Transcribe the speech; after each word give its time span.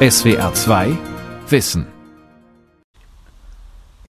SWR 0.00 0.54
2 0.54 0.96
Wissen. 1.48 1.84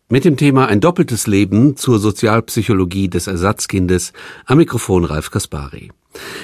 Mit 0.07 0.23
dem 0.23 0.37
Thema 0.37 0.67
Ein 0.67 0.81
doppeltes 0.81 1.25
Leben 1.25 1.77
zur 1.77 1.97
Sozialpsychologie 1.97 3.09
des 3.09 3.25
Ersatzkindes 3.25 4.13
am 4.45 4.59
Mikrofon 4.59 5.03
Ralf 5.03 5.31
Kaspari. 5.31 5.89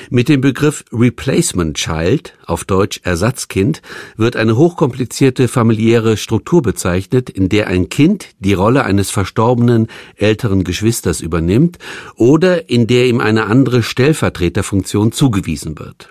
Mit 0.09 0.29
dem 0.29 0.41
Begriff 0.41 0.83
Replacement 0.91 1.77
Child, 1.77 2.33
auf 2.47 2.63
Deutsch 2.63 3.01
Ersatzkind, 3.03 3.83
wird 4.17 4.35
eine 4.35 4.57
hochkomplizierte 4.57 5.47
familiäre 5.47 6.17
Struktur 6.17 6.63
bezeichnet, 6.63 7.29
in 7.29 7.47
der 7.47 7.67
ein 7.67 7.89
Kind 7.89 8.29
die 8.39 8.53
Rolle 8.53 8.83
eines 8.83 9.11
verstorbenen 9.11 9.89
älteren 10.15 10.63
Geschwisters 10.63 11.21
übernimmt 11.21 11.77
oder 12.15 12.67
in 12.67 12.87
der 12.87 13.05
ihm 13.05 13.19
eine 13.19 13.45
andere 13.45 13.83
Stellvertreterfunktion 13.83 15.11
zugewiesen 15.11 15.77
wird. 15.77 16.09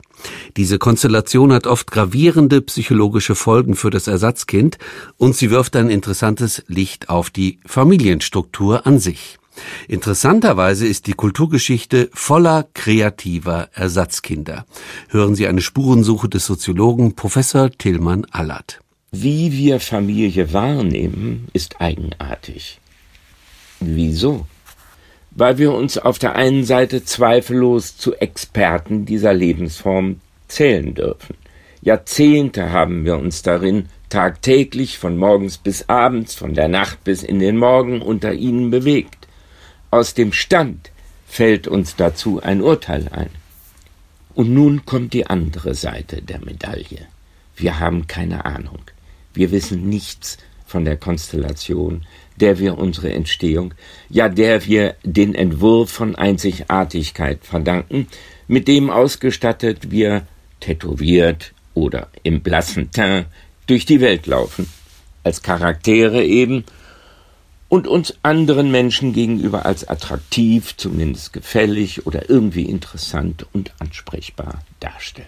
Diese 0.56 0.78
Konstellation 0.78 1.52
hat 1.52 1.66
oft 1.66 1.90
gravierende 1.90 2.60
psychologische 2.60 3.34
Folgen 3.34 3.76
für 3.76 3.90
das 3.90 4.06
Ersatzkind 4.06 4.78
und 5.16 5.36
sie 5.36 5.50
wirft 5.50 5.76
ein 5.76 5.90
interessantes 5.90 6.64
Licht 6.68 7.08
auf 7.08 7.30
die 7.30 7.58
Familienstruktur 7.66 8.86
an 8.86 8.98
sich. 8.98 9.38
Interessanterweise 9.88 10.86
ist 10.86 11.06
die 11.06 11.12
Kulturgeschichte 11.12 12.10
voller 12.12 12.66
kreativer 12.74 13.68
Ersatzkinder. 13.72 14.66
Hören 15.08 15.34
Sie 15.34 15.46
eine 15.46 15.60
Spurensuche 15.60 16.28
des 16.28 16.46
Soziologen 16.46 17.14
Professor 17.14 17.70
Tillmann 17.70 18.24
Allert. 18.30 18.80
Wie 19.12 19.52
wir 19.52 19.78
Familie 19.78 20.52
wahrnehmen, 20.52 21.46
ist 21.52 21.80
eigenartig. 21.80 22.80
Wieso? 23.78 24.46
Weil 25.30 25.58
wir 25.58 25.72
uns 25.72 25.98
auf 25.98 26.18
der 26.18 26.34
einen 26.34 26.64
Seite 26.64 27.04
zweifellos 27.04 27.96
zu 27.96 28.14
Experten 28.14 29.04
dieser 29.04 29.34
Lebensform 29.34 30.20
zählen 30.54 30.94
dürfen. 30.94 31.36
Jahrzehnte 31.82 32.72
haben 32.72 33.04
wir 33.04 33.18
uns 33.18 33.42
darin 33.42 33.88
tagtäglich 34.08 34.98
von 34.98 35.18
morgens 35.18 35.58
bis 35.58 35.88
abends, 35.88 36.34
von 36.34 36.54
der 36.54 36.68
Nacht 36.68 37.04
bis 37.04 37.22
in 37.22 37.40
den 37.40 37.56
Morgen 37.56 38.00
unter 38.00 38.32
ihnen 38.32 38.70
bewegt. 38.70 39.26
Aus 39.90 40.14
dem 40.14 40.32
Stand 40.32 40.90
fällt 41.26 41.66
uns 41.66 41.96
dazu 41.96 42.40
ein 42.42 42.62
Urteil 42.62 43.08
ein. 43.10 43.30
Und 44.34 44.52
nun 44.52 44.84
kommt 44.84 45.12
die 45.12 45.26
andere 45.26 45.74
Seite 45.74 46.22
der 46.22 46.38
Medaille. 46.38 47.06
Wir 47.56 47.80
haben 47.80 48.06
keine 48.06 48.44
Ahnung. 48.44 48.80
Wir 49.32 49.50
wissen 49.50 49.88
nichts 49.88 50.38
von 50.66 50.84
der 50.84 50.96
Konstellation, 50.96 52.06
der 52.36 52.58
wir 52.58 52.78
unsere 52.78 53.12
Entstehung, 53.12 53.74
ja 54.08 54.28
der 54.28 54.64
wir 54.64 54.96
den 55.02 55.34
Entwurf 55.34 55.90
von 55.90 56.16
Einzigartigkeit 56.16 57.44
verdanken, 57.44 58.08
mit 58.48 58.68
dem 58.68 58.90
ausgestattet 58.90 59.90
wir 59.90 60.26
tätowiert 60.64 61.52
oder 61.74 62.08
im 62.22 62.40
blassen 62.40 62.90
Teint 62.90 63.26
durch 63.66 63.84
die 63.84 64.00
Welt 64.00 64.26
laufen, 64.26 64.68
als 65.22 65.42
Charaktere 65.42 66.24
eben 66.24 66.64
und 67.68 67.86
uns 67.86 68.14
anderen 68.22 68.70
Menschen 68.70 69.12
gegenüber 69.12 69.66
als 69.66 69.86
attraktiv, 69.86 70.76
zumindest 70.76 71.32
gefällig 71.32 72.06
oder 72.06 72.30
irgendwie 72.30 72.64
interessant 72.64 73.46
und 73.52 73.72
ansprechbar 73.78 74.62
darstellen. 74.80 75.26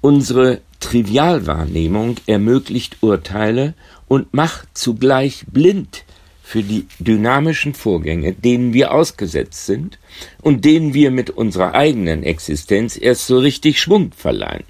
Unsere 0.00 0.62
Trivialwahrnehmung 0.80 2.16
ermöglicht 2.26 2.98
Urteile 3.02 3.74
und 4.08 4.32
macht 4.32 4.68
zugleich 4.78 5.44
blind 5.50 6.04
für 6.50 6.64
die 6.64 6.86
dynamischen 6.98 7.74
Vorgänge, 7.74 8.32
denen 8.32 8.74
wir 8.74 8.92
ausgesetzt 8.92 9.66
sind 9.66 10.00
und 10.42 10.64
denen 10.64 10.94
wir 10.94 11.12
mit 11.12 11.30
unserer 11.30 11.74
eigenen 11.74 12.24
Existenz 12.24 12.98
erst 13.00 13.28
so 13.28 13.38
richtig 13.38 13.80
Schwung 13.80 14.10
verleihen. 14.10 14.64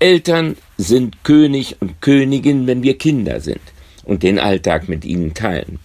Eltern 0.00 0.56
sind 0.76 1.22
König 1.22 1.76
und 1.78 2.00
Königin, 2.00 2.66
wenn 2.66 2.82
wir 2.82 2.98
Kinder 2.98 3.38
sind 3.40 3.60
und 4.02 4.24
den 4.24 4.40
Alltag 4.40 4.88
mit 4.88 5.04
ihnen 5.04 5.34
teilen. 5.34 5.78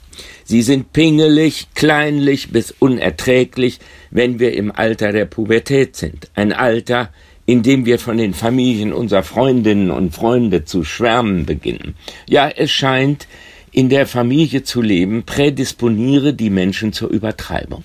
Sie 0.46 0.64
sind 0.64 0.94
pingelig, 0.94 1.68
kleinlich 1.76 2.50
bis 2.50 2.72
unerträglich, 2.72 3.78
wenn 4.10 4.40
wir 4.40 4.56
im 4.56 4.72
Alter 4.72 5.12
der 5.12 5.26
Pubertät 5.26 5.96
sind. 5.96 6.32
Ein 6.34 6.54
Alter, 6.54 7.12
in 7.46 7.62
dem 7.62 7.86
wir 7.86 8.00
von 8.00 8.18
den 8.18 8.34
Familien 8.34 8.94
unserer 8.94 9.24
Freundinnen 9.24 9.92
und 9.92 10.16
Freunde 10.16 10.66
zu 10.66 10.84
schwärmen 10.84 11.46
beginnen. 11.46 11.94
Ja, 12.28 12.50
es 12.50 12.72
scheint, 12.72 13.28
in 13.72 13.90
der 13.90 14.06
Familie 14.06 14.64
zu 14.64 14.82
leben, 14.82 15.24
prädisponiere 15.24 16.34
die 16.34 16.50
Menschen 16.50 16.94
zur 16.94 17.10
Übertreibung. 17.10 17.84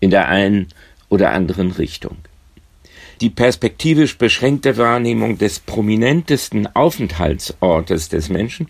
In 0.00 0.10
der 0.10 0.28
einen 0.28 0.68
oder 1.08 1.32
anderen 1.32 1.70
Richtung. 1.72 2.16
Die 3.20 3.30
perspektivisch 3.30 4.16
beschränkte 4.16 4.76
Wahrnehmung 4.76 5.38
des 5.38 5.58
prominentesten 5.58 6.68
Aufenthaltsortes 6.76 8.08
des 8.08 8.28
Menschen 8.28 8.68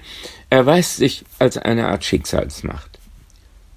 erweist 0.48 0.97
sich 0.97 1.25
als 1.38 1.59
eine 1.59 1.88
Art 1.88 2.04
Schicksalsmacht. 2.04 2.98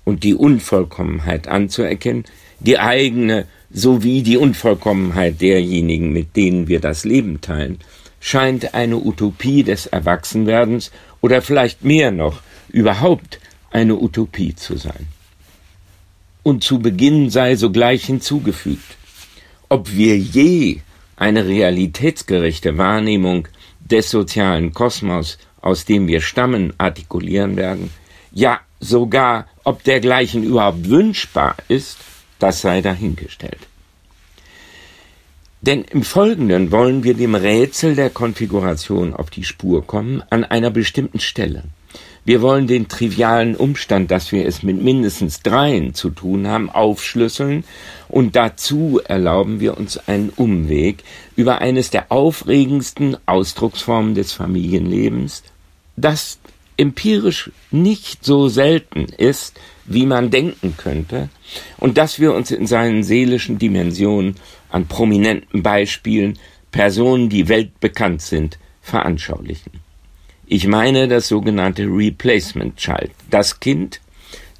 Und 0.06 0.24
die 0.24 0.34
Unvollkommenheit 0.34 1.48
anzuerkennen, 1.48 2.24
die 2.60 2.80
eigene 2.80 3.48
sowie 3.70 4.22
die 4.22 4.38
Unvollkommenheit 4.38 5.42
derjenigen, 5.42 6.14
mit 6.14 6.36
denen 6.36 6.68
wir 6.68 6.80
das 6.80 7.04
Leben 7.04 7.42
teilen, 7.42 7.80
scheint 8.20 8.74
eine 8.74 8.98
Utopie 8.98 9.64
des 9.64 9.88
Erwachsenwerdens 9.88 10.92
oder 11.22 11.42
vielleicht 11.42 11.84
mehr 11.84 12.12
noch 12.12 12.42
überhaupt 12.72 13.40
eine 13.72 13.96
Utopie 13.96 14.56
zu 14.56 14.78
sein. 14.78 15.08
Und 16.44 16.64
zu 16.64 16.80
Beginn 16.80 17.30
sei 17.30 17.56
sogleich 17.56 18.06
hinzugefügt, 18.06 18.98
ob 19.70 19.92
wir 19.92 20.18
je 20.18 20.82
eine 21.16 21.46
realitätsgerechte 21.46 22.78
Wahrnehmung 22.78 23.48
des 23.80 24.10
sozialen 24.10 24.74
Kosmos 24.74 25.38
aus 25.62 25.86
dem 25.86 26.08
wir 26.08 26.22
stammen, 26.22 26.74
artikulieren 26.78 27.56
werden, 27.56 27.92
ja 28.32 28.60
sogar, 28.80 29.48
ob 29.64 29.84
dergleichen 29.84 30.44
überhaupt 30.44 30.90
wünschbar 30.90 31.56
ist, 31.68 31.98
das 32.40 32.62
sei 32.62 32.82
dahingestellt. 32.82 33.60
Denn 35.62 35.84
im 35.84 36.02
Folgenden 36.02 36.72
wollen 36.72 37.04
wir 37.04 37.14
dem 37.14 37.36
Rätsel 37.36 37.96
der 37.96 38.10
Konfiguration 38.10 39.14
auf 39.14 39.30
die 39.30 39.44
Spur 39.44 39.86
kommen 39.86 40.24
an 40.32 40.44
einer 40.44 40.72
bestimmten 40.72 41.20
Stelle. 41.20 41.64
Wir 42.24 42.44
wollen 42.44 42.68
den 42.68 42.88
trivialen 42.88 43.56
Umstand, 43.56 44.12
dass 44.12 44.32
wir 44.32 44.46
es 44.46 44.62
mit 44.62 44.80
mindestens 44.80 45.42
dreien 45.42 45.96
zu 45.96 46.12
tun 46.12 46.48
haben, 46.48 46.70
aufschlüsseln 46.70 47.64
und 48.10 48.36
dazu 48.36 49.02
erlauben 49.04 49.60
wir 49.60 49.76
uns 49.76 49.98
einen 49.98 50.30
Umweg 50.30 51.04
über 51.36 51.62
eines 51.62 51.90
der 51.90 52.12
aufregendsten 52.12 53.18
Ausdrucksformen 53.26 54.14
des 54.14 54.34
Familienlebens, 54.34 55.42
das 55.96 56.38
empirisch 56.78 57.52
nicht 57.72 58.24
so 58.24 58.50
selten 58.50 59.06
ist, 59.18 59.60
wie 59.86 60.06
man 60.06 60.30
denken 60.30 60.76
könnte, 60.78 61.30
und 61.78 61.98
dass 61.98 62.20
wir 62.20 62.36
uns 62.36 62.52
in 62.52 62.68
seinen 62.68 63.04
seelischen 63.04 63.58
Dimensionen 63.58 64.36
an 64.70 64.88
prominenten 64.88 65.64
Beispielen 65.64 66.38
Personen, 66.72 67.30
die 67.30 67.50
weltbekannt 67.50 68.22
sind, 68.22 68.60
veranschaulichen. 68.82 69.72
Ich 70.54 70.68
meine 70.68 71.08
das 71.08 71.30
sogenannte 71.30 71.84
Replacement 71.84 72.76
Child, 72.76 73.12
das 73.30 73.62
Kind, 73.62 74.02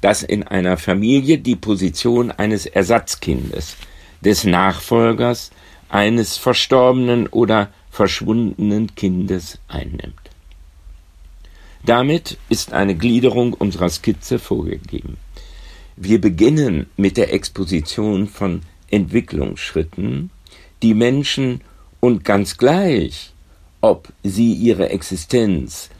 das 0.00 0.22
in 0.22 0.42
einer 0.42 0.78
Familie 0.78 1.36
die 1.36 1.54
Position 1.54 2.30
eines 2.30 2.64
Ersatzkindes, 2.64 3.76
des 4.22 4.44
Nachfolgers 4.44 5.50
eines 5.90 6.38
verstorbenen 6.38 7.26
oder 7.26 7.68
verschwundenen 7.90 8.94
Kindes 8.94 9.58
einnimmt. 9.68 10.30
Damit 11.84 12.38
ist 12.48 12.72
eine 12.72 12.94
Gliederung 12.94 13.52
unserer 13.52 13.90
Skizze 13.90 14.38
vorgegeben. 14.38 15.18
Wir 15.96 16.22
beginnen 16.22 16.86
mit 16.96 17.18
der 17.18 17.34
Exposition 17.34 18.28
von 18.28 18.62
Entwicklungsschritten, 18.90 20.30
die 20.80 20.94
Menschen 20.94 21.60
und 22.00 22.24
ganz 22.24 22.56
gleich, 22.56 23.32
ob 23.82 24.08
sie 24.22 24.54
ihre 24.54 24.88
Existenz 24.88 25.90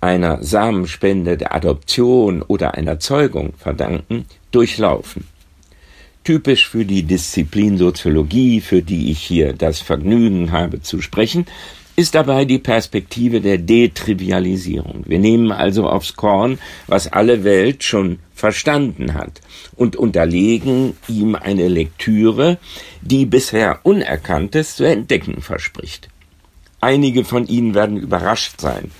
einer 0.00 0.42
Samenspende, 0.42 1.36
der 1.36 1.54
Adoption 1.54 2.42
oder 2.42 2.74
einer 2.74 3.00
Zeugung 3.00 3.54
verdanken, 3.56 4.26
durchlaufen. 4.50 5.26
Typisch 6.24 6.68
für 6.68 6.84
die 6.84 7.02
Disziplin 7.02 7.78
Soziologie, 7.78 8.60
für 8.60 8.82
die 8.82 9.10
ich 9.10 9.20
hier 9.20 9.54
das 9.54 9.80
Vergnügen 9.80 10.52
habe 10.52 10.80
zu 10.80 11.00
sprechen, 11.00 11.46
ist 11.96 12.14
dabei 12.14 12.44
die 12.44 12.58
Perspektive 12.58 13.40
der 13.40 13.58
Detrivialisierung. 13.58 15.04
Wir 15.06 15.18
nehmen 15.18 15.52
also 15.52 15.88
aufs 15.88 16.16
Korn, 16.16 16.58
was 16.86 17.12
alle 17.12 17.44
Welt 17.44 17.84
schon 17.84 18.18
verstanden 18.34 19.14
hat 19.14 19.40
und 19.76 19.96
unterlegen 19.96 20.96
ihm 21.06 21.34
eine 21.34 21.68
Lektüre, 21.68 22.58
die 23.02 23.26
bisher 23.26 23.80
Unerkanntes 23.82 24.76
zu 24.76 24.84
entdecken 24.84 25.42
verspricht. 25.42 26.08
Einige 26.84 27.24
von 27.24 27.46
Ihnen 27.46 27.74
werden 27.74 27.96
überrascht 27.96 28.60
sein, 28.60 28.90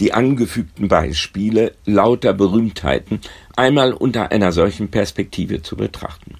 die 0.00 0.14
angefügten 0.14 0.88
Beispiele 0.88 1.74
lauter 1.84 2.32
Berühmtheiten 2.32 3.20
einmal 3.54 3.92
unter 3.92 4.32
einer 4.32 4.52
solchen 4.52 4.90
Perspektive 4.90 5.60
zu 5.60 5.76
betrachten. 5.76 6.36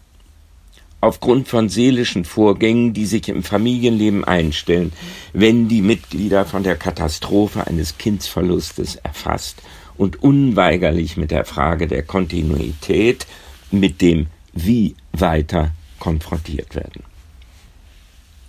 aufgrund 1.01 1.47
von 1.49 1.69
seelischen 1.69 2.25
Vorgängen, 2.25 2.93
die 2.93 3.07
sich 3.07 3.29
im 3.29 3.43
Familienleben 3.43 4.25
einstellen, 4.25 4.93
wenn 5.33 5.69
die 5.69 5.83
Mitglieder 5.83 6.45
von 6.45 6.63
der 6.63 6.77
Katastrophe 6.77 7.67
eines 7.67 7.99
Kindsverlustes 7.99 8.97
erfasst 8.97 9.63
und 9.97 10.23
unweigerlich 10.23 11.17
mit 11.17 11.31
der 11.31 11.45
Frage 11.45 11.87
der 11.87 12.03
Kontinuität, 12.03 13.27
mit 13.71 14.01
dem 14.01 14.27
Wie 14.53 14.97
weiter 15.13 15.71
konfrontiert 15.99 16.75
werden. 16.75 17.03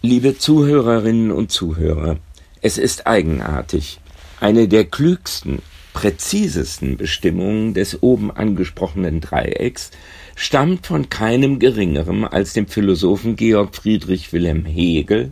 Liebe 0.01 0.37
Zuhörerinnen 0.37 1.31
und 1.31 1.51
Zuhörer, 1.51 2.17
es 2.67 2.77
ist 2.77 3.07
eigenartig. 3.07 3.99
Eine 4.41 4.67
der 4.67 4.83
klügsten, 4.83 5.61
präzisesten 5.93 6.97
Bestimmungen 6.97 7.73
des 7.73 8.03
oben 8.03 8.29
angesprochenen 8.29 9.21
Dreiecks 9.21 9.91
stammt 10.35 10.85
von 10.85 11.07
keinem 11.07 11.59
geringeren 11.59 12.25
als 12.25 12.51
dem 12.51 12.67
Philosophen 12.67 13.37
Georg 13.37 13.73
Friedrich 13.73 14.33
Wilhelm 14.33 14.65
Hegel, 14.65 15.31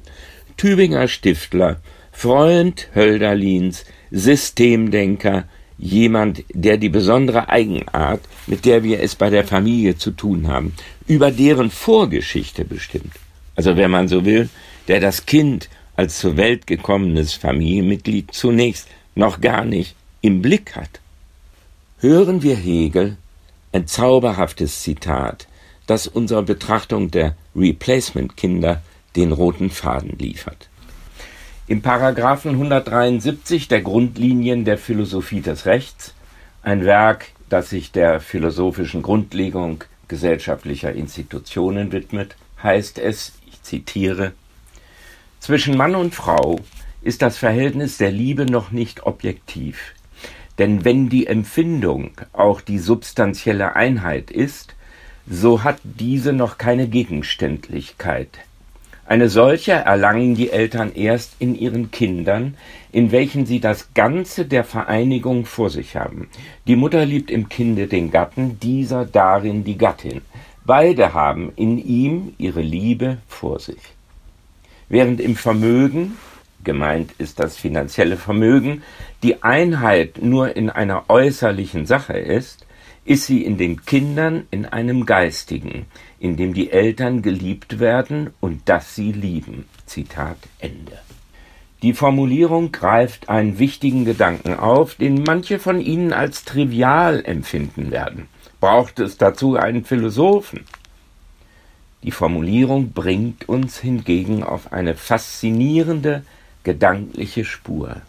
Tübinger 0.56 1.10
Stiftler, 1.10 1.82
Freund 2.14 2.88
Hölderlins, 2.96 3.84
Systemdenker, 4.12 5.44
jemand, 5.78 6.46
der 6.54 6.78
die 6.78 6.88
besondere 6.88 7.50
Eigenart, 7.50 8.22
mit 8.48 8.64
der 8.64 8.82
wir 8.84 9.02
es 9.02 9.16
bei 9.16 9.30
der 9.30 9.44
Familie 9.44 9.98
zu 9.98 10.12
tun 10.12 10.48
haben, 10.48 10.74
über 11.06 11.32
deren 11.32 11.70
Vorgeschichte 11.70 12.64
bestimmt. 12.64 13.12
Also 13.58 13.76
wenn 13.76 13.92
man 13.92 14.08
so 14.08 14.24
will, 14.24 14.48
der 14.88 15.02
das 15.02 15.26
Kind 15.26 15.70
als 15.96 16.20
zur 16.20 16.38
Welt 16.38 16.68
gekommenes 16.68 17.34
Familienmitglied 17.34 18.34
zunächst 18.34 18.88
noch 19.16 19.42
gar 19.42 19.66
nicht 19.66 19.96
im 20.22 20.42
Blick 20.42 20.76
hat. 20.76 21.00
Hören 22.00 22.44
wir 22.44 22.56
Hegel, 22.56 23.18
ein 23.72 23.88
zauberhaftes 23.88 24.82
Zitat, 24.82 25.48
das 25.88 26.08
unserer 26.08 26.44
Betrachtung 26.44 27.12
der 27.12 27.36
Replacement-Kinder 27.56 28.82
den 29.16 29.32
roten 29.32 29.70
Faden 29.70 30.18
liefert. 30.18 30.70
Im 31.68 31.82
Paragraphen 31.82 32.52
173 32.52 33.68
der 33.68 33.82
Grundlinien 33.82 34.66
der 34.66 34.78
Philosophie 34.78 35.42
des 35.42 35.66
Rechts, 35.66 36.14
ein 36.62 36.86
Werk, 36.86 37.28
das 37.50 37.70
sich 37.70 37.92
der 37.92 38.20
philosophischen 38.20 39.02
Grundlegung 39.02 39.84
gesellschaftlicher 40.08 40.94
Institutionen 40.94 41.92
widmet, 41.92 42.36
heißt 42.62 43.00
es, 43.00 43.34
ich 43.48 43.62
zitiere, 43.64 44.34
Zwischen 45.46 45.78
Mann 45.78 45.94
und 45.94 46.16
Frau 46.16 46.60
ist 47.04 47.22
das 47.22 47.38
Verhältnis 47.38 48.00
der 48.00 48.10
Liebe 48.10 48.48
noch 48.48 48.72
nicht 48.72 49.06
objektiv. 49.06 49.94
Denn 50.58 50.84
wenn 50.84 51.08
die 51.08 51.28
Empfindung 51.28 52.14
auch 52.34 52.62
die 52.62 52.80
substanzielle 52.80 53.76
Einheit 53.76 54.32
ist, 54.32 54.74
so 55.30 55.64
hat 55.64 55.78
diese 55.84 56.34
noch 56.34 56.58
keine 56.58 56.88
Gegenständlichkeit. 56.88 58.30
Eine 59.06 59.30
solche 59.30 59.74
erlangen 59.74 60.34
die 60.34 60.50
Eltern 60.50 60.92
erst 60.96 61.36
in 61.38 61.54
ihren 61.54 61.92
Kindern, 61.92 62.58
in 62.92 63.12
welchen 63.12 63.46
sie 63.46 63.60
das 63.60 63.94
Ganze 63.94 64.46
der 64.46 64.64
Vereinigung 64.64 65.46
vor 65.46 65.70
sich 65.70 65.96
haben. 65.96 66.28
Die 66.66 66.76
Mutter 66.76 67.06
liebt 67.06 67.30
im 67.30 67.50
Kinde 67.50 67.86
den 67.86 68.10
Gatten, 68.10 68.60
dieser 68.60 69.06
darin 69.06 69.64
die 69.64 69.78
Gattin. 69.78 70.22
Beide 70.66 71.14
haben 71.14 71.54
in 71.56 71.78
ihm 71.78 72.34
ihre 72.40 72.62
Liebe 72.62 73.20
vor 73.28 73.60
sich. 73.60 73.95
Während 74.90 75.20
im 75.20 75.36
Vermögen 75.36 76.18
gemeint 76.64 77.12
ist 77.18 77.40
das 77.40 77.58
finanzielle 77.58 78.18
Vermögen, 78.18 78.84
die 79.24 79.44
Einheit 79.44 80.22
nur 80.22 80.56
in 80.56 80.70
einer 80.70 81.10
äußerlichen 81.10 81.86
Sache 81.86 82.18
ist, 82.18 82.66
ist 83.06 83.28
sie 83.28 83.46
in 83.46 83.58
den 83.58 83.86
Kindern 83.86 84.48
in 84.52 84.66
einem 84.66 85.06
geistigen, 85.06 85.86
in 86.20 86.38
dem 86.38 86.54
die 86.54 86.72
Eltern 86.72 87.22
geliebt 87.22 87.80
werden 87.80 88.32
und 88.42 88.68
dass 88.68 88.96
sie 88.96 89.12
lieben. 89.12 89.66
Zitat 89.86 90.38
Ende. 90.60 91.00
Die 91.84 91.94
Formulierung 91.94 92.72
greift 92.72 93.30
einen 93.30 93.60
wichtigen 93.60 94.06
Gedanken 94.06 94.56
auf, 94.56 94.96
den 94.96 95.22
manche 95.22 95.60
von 95.60 95.80
Ihnen 95.80 96.14
als 96.14 96.44
trivial 96.44 97.24
empfinden 97.24 97.92
werden. 97.92 98.28
Braucht 98.60 99.00
es 99.00 99.18
dazu 99.18 99.56
einen 99.56 99.86
Philosophen? 99.86 100.66
Die 102.06 102.12
Formulierung 102.12 102.92
bringt 102.92 103.50
uns 103.50 103.80
hingegen 103.80 104.44
auf 104.44 104.72
eine 104.72 104.94
faszinierende 104.94 106.24
gedankliche 106.64 107.46
Spur. 107.46 108.00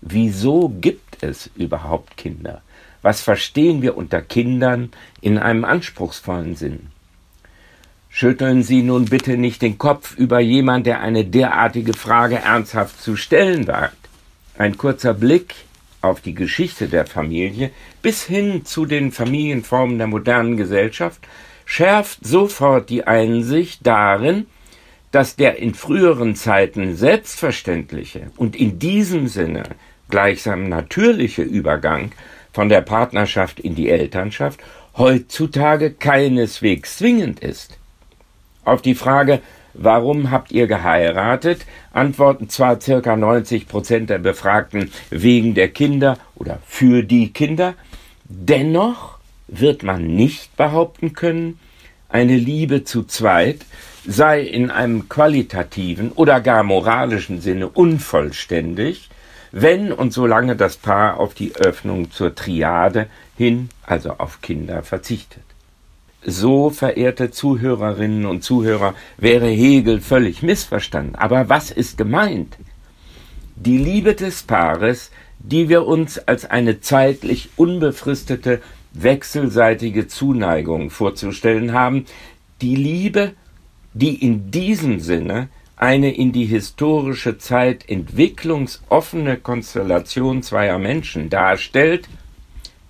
Wieso 0.00 0.68
gibt 0.80 1.22
es 1.22 1.48
überhaupt 1.54 2.16
Kinder? 2.16 2.60
Was 3.02 3.20
verstehen 3.20 3.82
wir 3.82 3.96
unter 3.96 4.20
Kindern 4.20 4.90
in 5.20 5.38
einem 5.38 5.64
anspruchsvollen 5.64 6.56
Sinn? 6.56 6.88
Schütteln 8.08 8.64
Sie 8.64 8.82
nun 8.82 9.04
bitte 9.04 9.36
nicht 9.36 9.62
den 9.62 9.78
Kopf 9.78 10.16
über 10.16 10.40
jemand, 10.40 10.86
der 10.86 11.00
eine 11.00 11.24
derartige 11.24 11.92
Frage 11.92 12.40
ernsthaft 12.40 13.00
zu 13.00 13.14
stellen 13.14 13.68
wagt. 13.68 14.08
Ein 14.58 14.76
kurzer 14.76 15.14
Blick 15.14 15.54
auf 16.02 16.20
die 16.20 16.34
Geschichte 16.34 16.88
der 16.88 17.06
Familie 17.06 17.70
bis 18.02 18.24
hin 18.24 18.64
zu 18.64 18.86
den 18.86 19.12
Familienformen 19.12 19.98
der 19.98 20.08
modernen 20.08 20.56
Gesellschaft 20.56 21.20
schärft 21.70 22.26
sofort 22.26 22.90
die 22.90 23.06
Einsicht 23.06 23.86
darin, 23.86 24.46
dass 25.12 25.36
der 25.36 25.58
in 25.58 25.72
früheren 25.72 26.34
Zeiten 26.34 26.96
selbstverständliche 26.96 28.32
und 28.36 28.56
in 28.56 28.80
diesem 28.80 29.28
Sinne 29.28 29.62
gleichsam 30.08 30.68
natürliche 30.68 31.42
Übergang 31.42 32.10
von 32.52 32.68
der 32.68 32.80
Partnerschaft 32.80 33.60
in 33.60 33.76
die 33.76 33.88
Elternschaft 33.88 34.58
heutzutage 34.96 35.92
keineswegs 35.92 36.98
zwingend 36.98 37.38
ist. 37.38 37.78
Auf 38.64 38.82
die 38.82 38.96
Frage, 38.96 39.40
warum 39.72 40.32
habt 40.32 40.50
ihr 40.50 40.66
geheiratet, 40.66 41.66
antworten 41.92 42.48
zwar 42.48 42.80
circa 42.80 43.14
90 43.14 43.68
Prozent 43.68 44.10
der 44.10 44.18
Befragten 44.18 44.90
wegen 45.10 45.54
der 45.54 45.68
Kinder 45.68 46.18
oder 46.34 46.58
für 46.66 47.04
die 47.04 47.32
Kinder, 47.32 47.74
dennoch 48.24 49.19
wird 49.50 49.82
man 49.82 50.06
nicht 50.06 50.56
behaupten 50.56 51.12
können, 51.12 51.58
eine 52.08 52.36
Liebe 52.36 52.84
zu 52.84 53.04
zweit 53.04 53.64
sei 54.06 54.40
in 54.40 54.70
einem 54.70 55.08
qualitativen 55.08 56.12
oder 56.12 56.40
gar 56.40 56.62
moralischen 56.62 57.40
Sinne 57.40 57.68
unvollständig, 57.68 59.10
wenn 59.52 59.92
und 59.92 60.12
solange 60.12 60.56
das 60.56 60.76
Paar 60.76 61.18
auf 61.18 61.34
die 61.34 61.54
Öffnung 61.56 62.10
zur 62.10 62.34
Triade 62.34 63.08
hin, 63.36 63.68
also 63.84 64.12
auf 64.18 64.40
Kinder, 64.40 64.82
verzichtet. 64.82 65.42
So, 66.24 66.70
verehrte 66.70 67.30
Zuhörerinnen 67.30 68.26
und 68.26 68.44
Zuhörer, 68.44 68.94
wäre 69.16 69.48
Hegel 69.48 70.00
völlig 70.00 70.42
missverstanden. 70.42 71.14
Aber 71.14 71.48
was 71.48 71.70
ist 71.70 71.96
gemeint? 71.96 72.56
Die 73.56 73.78
Liebe 73.78 74.14
des 74.14 74.42
Paares, 74.42 75.10
die 75.38 75.68
wir 75.68 75.86
uns 75.86 76.18
als 76.18 76.44
eine 76.44 76.80
zeitlich 76.80 77.48
unbefristete 77.56 78.60
wechselseitige 78.92 80.08
Zuneigung 80.08 80.90
vorzustellen 80.90 81.72
haben, 81.72 82.06
die 82.60 82.76
Liebe 82.76 83.32
die 83.92 84.14
in 84.14 84.50
diesem 84.50 85.00
Sinne 85.00 85.48
eine 85.76 86.14
in 86.14 86.32
die 86.32 86.44
historische 86.44 87.38
Zeit 87.38 87.88
entwicklungsoffene 87.88 89.38
Konstellation 89.38 90.42
zweier 90.42 90.78
Menschen 90.78 91.30
darstellt, 91.30 92.08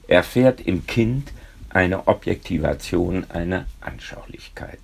erfährt 0.08 0.60
im 0.60 0.86
Kind 0.86 1.32
eine 1.68 2.08
Objektivation, 2.08 3.26
eine 3.28 3.66
Anschaulichkeit. 3.80 4.80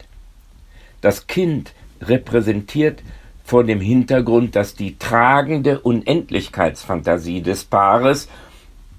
Das 1.00 1.26
Kind 1.26 1.72
repräsentiert 2.00 3.02
vor 3.44 3.64
dem 3.64 3.80
Hintergrund, 3.80 4.54
dass 4.54 4.74
die 4.74 4.98
tragende 4.98 5.80
Unendlichkeitsfantasie 5.80 7.42
des 7.42 7.64
Paares 7.64 8.28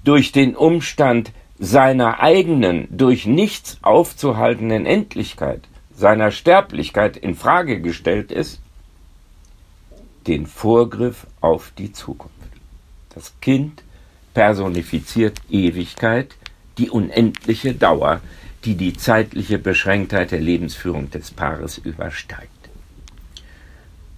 durch 0.04 0.32
den 0.32 0.54
Umstand 0.54 1.32
seiner 1.58 2.20
eigenen, 2.20 2.86
durch 2.90 3.26
nichts 3.26 3.78
aufzuhaltenden 3.82 4.86
Endlichkeit 4.86 5.62
seiner 5.98 6.30
Sterblichkeit 6.30 7.16
in 7.16 7.34
Frage 7.34 7.80
gestellt 7.80 8.30
ist, 8.30 8.60
den 10.28 10.46
Vorgriff 10.46 11.26
auf 11.40 11.72
die 11.76 11.92
Zukunft. 11.92 12.36
Das 13.14 13.32
Kind 13.40 13.82
personifiziert 14.32 15.40
Ewigkeit, 15.50 16.36
die 16.78 16.88
unendliche 16.88 17.74
Dauer, 17.74 18.20
die 18.64 18.76
die 18.76 18.92
zeitliche 18.96 19.58
Beschränktheit 19.58 20.30
der 20.30 20.40
Lebensführung 20.40 21.10
des 21.10 21.32
Paares 21.32 21.78
übersteigt. 21.78 22.57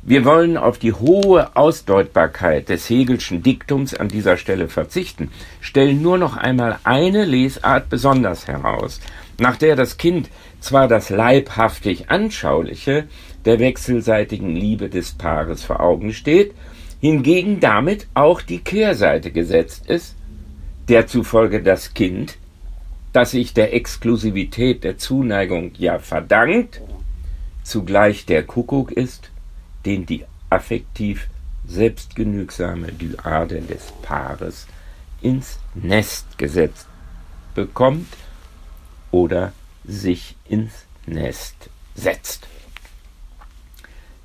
Wir 0.03 0.25
wollen 0.25 0.57
auf 0.57 0.79
die 0.79 0.95
hohe 0.95 1.55
Ausdeutbarkeit 1.55 2.71
des 2.71 2.89
Hegelschen 2.89 3.43
Diktums 3.43 3.93
an 3.93 4.09
dieser 4.09 4.39
Stelle 4.39 4.69
verzichten, 4.69 5.31
stellen 5.61 6.01
nur 6.01 6.17
noch 6.17 6.39
einmal 6.39 6.79
eine 6.85 7.27
Lesart 7.27 7.91
besonders 7.91 8.49
heraus, 8.49 9.01
nach 9.39 9.57
der 9.57 9.77
das 9.77 9.99
Kind 9.99 10.31
zwar 10.59 10.89
das 10.89 11.11
leibhaftig 11.11 12.09
Anschauliche 12.09 13.09
der 13.45 13.59
wechselseitigen 13.59 14.57
Liebe 14.57 14.89
des 14.89 15.13
Paares 15.13 15.65
vor 15.65 15.81
Augen 15.81 16.15
steht, 16.15 16.55
hingegen 17.03 17.61
damit 17.61 18.07
auch 18.15 18.41
die 18.41 18.61
Kehrseite 18.61 19.31
gesetzt 19.31 19.89
ist, 19.89 20.17
der 20.89 21.07
zufolge 21.09 21.63
das 21.63 21.93
Kind, 21.93 22.39
das 23.13 23.33
sich 23.33 23.53
der 23.53 23.75
Exklusivität 23.75 24.83
der 24.83 24.97
Zuneigung 24.97 25.73
ja 25.77 25.99
verdankt, 25.99 26.81
zugleich 27.65 28.25
der 28.25 28.45
Kuckuck 28.45 28.93
ist, 28.93 29.30
den 29.85 30.07
die 30.07 30.25
affektiv 30.49 31.29
selbstgenügsame 31.67 32.93
Dyade 32.93 33.61
des 33.61 33.93
Paares 34.03 34.67
ins 35.23 35.59
Nest 35.75 36.39
gesetzt 36.39 36.87
bekommt 37.55 38.09
oder 39.11 39.53
sich 39.85 40.37
ins 40.49 40.85
Nest 41.07 41.71
setzt. 41.95 42.47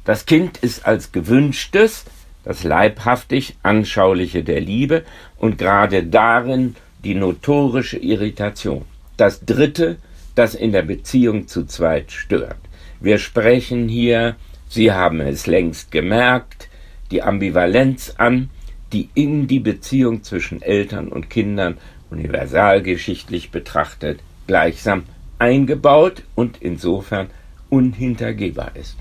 Das 0.04 0.26
Kind 0.26 0.58
ist 0.58 0.86
als 0.86 1.12
gewünschtes, 1.12 2.06
das 2.44 2.64
leibhaftig 2.64 3.58
Anschauliche 3.64 4.44
der 4.44 4.62
Liebe 4.62 5.04
und 5.38 5.58
gerade 5.58 6.04
darin 6.04 6.76
die 7.04 7.16
notorische 7.16 7.98
Irritation. 7.98 8.86
Das 9.18 9.46
dritte, 9.46 9.98
das 10.36 10.54
in 10.54 10.72
der 10.72 10.84
Beziehung 10.84 11.48
zu 11.48 11.66
zweit 11.66 12.12
stört. 12.12 12.58
Wir 13.00 13.18
sprechen 13.18 13.88
hier, 13.88 14.36
Sie 14.76 14.92
haben 14.92 15.22
es 15.22 15.48
längst 15.48 15.94
gemerkt, 15.94 16.68
die 17.10 17.24
Ambivalenz 17.24 18.16
an, 18.18 18.50
die 18.92 19.08
in 19.14 19.48
die 19.48 19.62
Beziehung 19.62 20.24
zwischen 20.24 20.62
Eltern 20.62 21.08
und 21.08 21.30
Kindern 21.30 21.78
universalgeschichtlich 22.10 23.52
betrachtet 23.52 24.20
gleichsam 24.48 25.04
eingebaut 25.40 26.24
und 26.36 26.58
insofern 26.60 27.30
unhintergehbar 27.70 28.76
ist. 28.76 28.98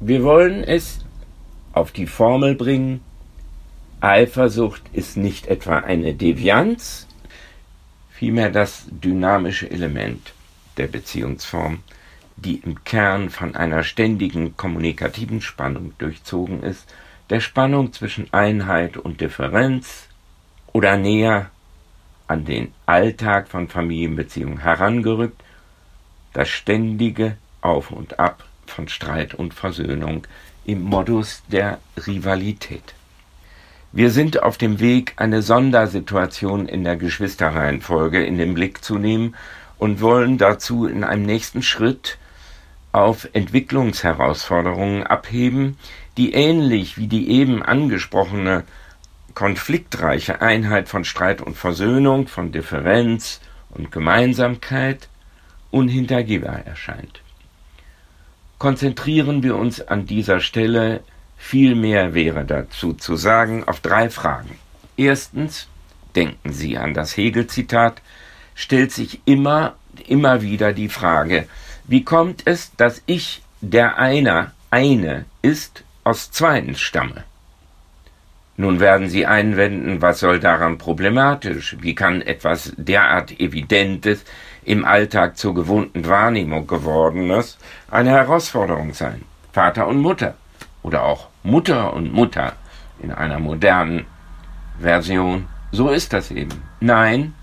Wir 0.00 0.22
wollen 0.22 0.64
es 0.64 1.04
auf 1.74 1.92
die 1.92 2.06
Formel 2.06 2.54
bringen, 2.54 3.02
Eifersucht 4.00 4.84
ist 4.94 5.18
nicht 5.18 5.48
etwa 5.48 5.80
eine 5.80 6.14
Devianz, 6.14 7.06
vielmehr 8.08 8.48
das 8.48 8.86
dynamische 8.88 9.70
Element 9.70 10.32
der 10.78 10.86
Beziehungsform, 10.86 11.80
die 12.44 12.56
im 12.56 12.84
Kern 12.84 13.30
von 13.30 13.54
einer 13.54 13.82
ständigen 13.82 14.56
kommunikativen 14.56 15.40
Spannung 15.40 15.92
durchzogen 15.98 16.62
ist, 16.62 16.92
der 17.28 17.40
Spannung 17.40 17.92
zwischen 17.92 18.32
Einheit 18.32 18.96
und 18.96 19.20
Differenz 19.20 20.08
oder 20.72 20.96
näher 20.96 21.50
an 22.26 22.44
den 22.44 22.72
Alltag 22.86 23.48
von 23.48 23.68
Familienbeziehungen 23.68 24.58
herangerückt, 24.58 25.42
das 26.32 26.48
ständige 26.48 27.36
Auf 27.60 27.90
und 27.90 28.18
Ab 28.18 28.44
von 28.66 28.88
Streit 28.88 29.34
und 29.34 29.52
Versöhnung 29.52 30.26
im 30.64 30.82
Modus 30.82 31.42
der 31.48 31.78
Rivalität. 32.06 32.94
Wir 33.92 34.10
sind 34.10 34.42
auf 34.42 34.56
dem 34.56 34.78
Weg, 34.78 35.14
eine 35.16 35.42
Sondersituation 35.42 36.68
in 36.68 36.84
der 36.84 36.96
Geschwisterreihenfolge 36.96 38.24
in 38.24 38.38
den 38.38 38.54
Blick 38.54 38.84
zu 38.84 38.98
nehmen 38.98 39.34
und 39.78 40.00
wollen 40.00 40.38
dazu 40.38 40.86
in 40.86 41.02
einem 41.02 41.24
nächsten 41.24 41.62
Schritt 41.62 42.18
auf 42.92 43.28
Entwicklungsherausforderungen 43.32 45.04
abheben, 45.04 45.76
die 46.16 46.32
ähnlich 46.32 46.96
wie 46.96 47.06
die 47.06 47.30
eben 47.30 47.62
angesprochene 47.62 48.64
konfliktreiche 49.34 50.40
Einheit 50.42 50.88
von 50.88 51.04
Streit 51.04 51.40
und 51.40 51.56
Versöhnung, 51.56 52.26
von 52.26 52.52
Differenz 52.52 53.40
und 53.70 53.92
Gemeinsamkeit 53.92 55.08
unhintergehbar 55.70 56.66
erscheint 56.66 57.22
konzentrieren 58.60 59.42
wir 59.42 59.56
uns 59.56 59.80
an 59.80 60.06
dieser 60.06 60.38
Stelle, 60.38 61.02
viel 61.36 61.74
mehr 61.74 62.12
wäre 62.12 62.44
dazu 62.44 62.92
zu 62.92 63.16
sagen, 63.16 63.64
auf 63.66 63.80
drei 63.80 64.10
Fragen. 64.10 64.58
Erstens, 64.98 65.66
denken 66.14 66.52
Sie 66.52 66.76
an 66.76 66.92
das 66.92 67.16
Hegel-Zitat, 67.16 68.02
stellt 68.54 68.92
sich 68.92 69.22
immer, 69.24 69.76
immer 70.06 70.42
wieder 70.42 70.74
die 70.74 70.90
Frage, 70.90 71.48
wie 71.90 72.04
kommt 72.04 72.42
es, 72.44 72.70
dass 72.76 73.02
ich, 73.06 73.42
der 73.60 73.98
einer, 73.98 74.52
eine 74.70 75.24
ist, 75.42 75.82
aus 76.04 76.30
Zweien 76.30 76.76
stamme? 76.76 77.24
Nun 78.56 78.78
werden 78.78 79.08
Sie 79.08 79.26
einwenden, 79.26 80.00
was 80.00 80.20
soll 80.20 80.38
daran 80.38 80.78
problematisch? 80.78 81.76
Wie 81.80 81.96
kann 81.96 82.22
etwas 82.22 82.72
derart 82.76 83.40
Evidentes 83.40 84.24
im 84.64 84.84
Alltag 84.84 85.36
zur 85.36 85.52
gewohnten 85.52 86.06
Wahrnehmung 86.06 86.68
gewordenes 86.68 87.58
eine 87.90 88.10
Herausforderung 88.10 88.94
sein? 88.94 89.22
Vater 89.52 89.88
und 89.88 89.98
Mutter 89.98 90.34
oder 90.84 91.02
auch 91.02 91.26
Mutter 91.42 91.92
und 91.92 92.12
Mutter 92.12 92.52
in 93.02 93.10
einer 93.10 93.40
modernen 93.40 94.06
Version. 94.78 95.48
So 95.72 95.88
ist 95.88 96.12
das 96.12 96.30
eben. 96.30 96.62
Nein, 96.78 97.34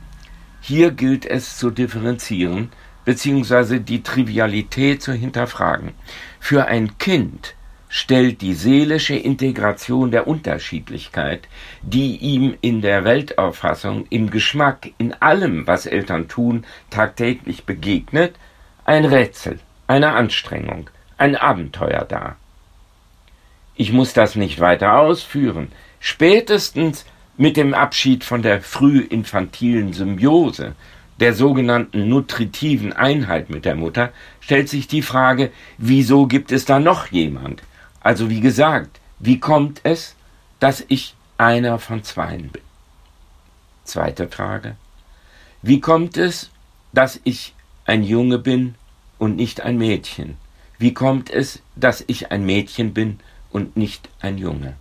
hier 0.62 0.92
gilt 0.92 1.26
es 1.26 1.58
zu 1.58 1.70
differenzieren 1.70 2.72
beziehungsweise 3.08 3.80
die 3.80 4.04
Trivialität 4.04 5.02
zu 5.02 5.14
hinterfragen. 5.14 5.94
Für 6.42 6.66
ein 6.66 6.98
Kind 6.98 7.56
stellt 7.88 8.42
die 8.42 8.54
seelische 8.54 9.16
Integration 9.16 10.12
der 10.12 10.28
Unterschiedlichkeit, 10.28 11.48
die 11.82 12.18
ihm 12.18 12.58
in 12.60 12.82
der 12.82 13.06
Weltauffassung, 13.06 14.08
im 14.10 14.30
Geschmack, 14.30 14.90
in 14.98 15.14
allem, 15.14 15.66
was 15.68 15.86
Eltern 15.86 16.28
tun, 16.28 16.66
tagtäglich 16.90 17.64
begegnet, 17.64 18.36
ein 18.84 19.06
Rätsel, 19.06 19.60
eine 19.88 20.12
Anstrengung, 20.12 20.90
ein 21.18 21.38
Abenteuer 21.38 22.04
dar. 22.04 22.36
Ich 23.76 23.94
muss 23.94 24.12
das 24.12 24.36
nicht 24.36 24.60
weiter 24.60 25.00
ausführen. 25.00 25.70
Spätestens 26.02 27.06
mit 27.38 27.56
dem 27.56 27.74
Abschied 27.74 28.26
von 28.26 28.42
der 28.42 28.60
frühinfantilen 28.60 29.94
Symbiose, 29.94 30.76
der 31.20 31.34
sogenannten 31.34 32.08
nutritiven 32.10 32.94
Einheit 32.94 33.50
mit 33.50 33.66
der 33.66 33.76
Mutter, 33.76 34.12
stellt 34.40 34.70
sich 34.70 34.88
die 34.88 35.02
Frage, 35.02 35.52
wieso 35.78 36.28
gibt 36.28 36.52
es 36.52 36.66
da 36.66 36.80
noch 36.80 37.08
jemand, 37.08 37.64
also 38.02 38.30
wie 38.30 38.40
gesagt, 38.40 39.00
wie 39.20 39.40
kommt 39.40 39.82
es, 39.84 40.16
dass 40.60 40.84
ich 40.88 41.16
einer 41.38 41.80
von 41.80 42.04
zweien 42.04 42.50
bin? 42.50 42.62
Zweite 43.84 44.28
Frage. 44.28 44.76
Wie 45.62 45.80
kommt 45.80 46.18
es, 46.18 46.52
dass 46.94 47.20
ich 47.24 47.54
ein 47.86 48.04
Junge 48.04 48.38
bin 48.38 48.76
und 49.18 49.36
nicht 49.36 49.62
ein 49.62 49.78
Mädchen? 49.78 50.38
Wie 50.78 50.94
kommt 50.94 51.30
es, 51.30 51.62
dass 51.76 52.04
ich 52.08 52.32
ein 52.32 52.46
Mädchen 52.46 52.94
bin 52.94 53.20
und 53.50 53.76
nicht 53.76 54.10
ein 54.20 54.38
Junge? 54.38 54.76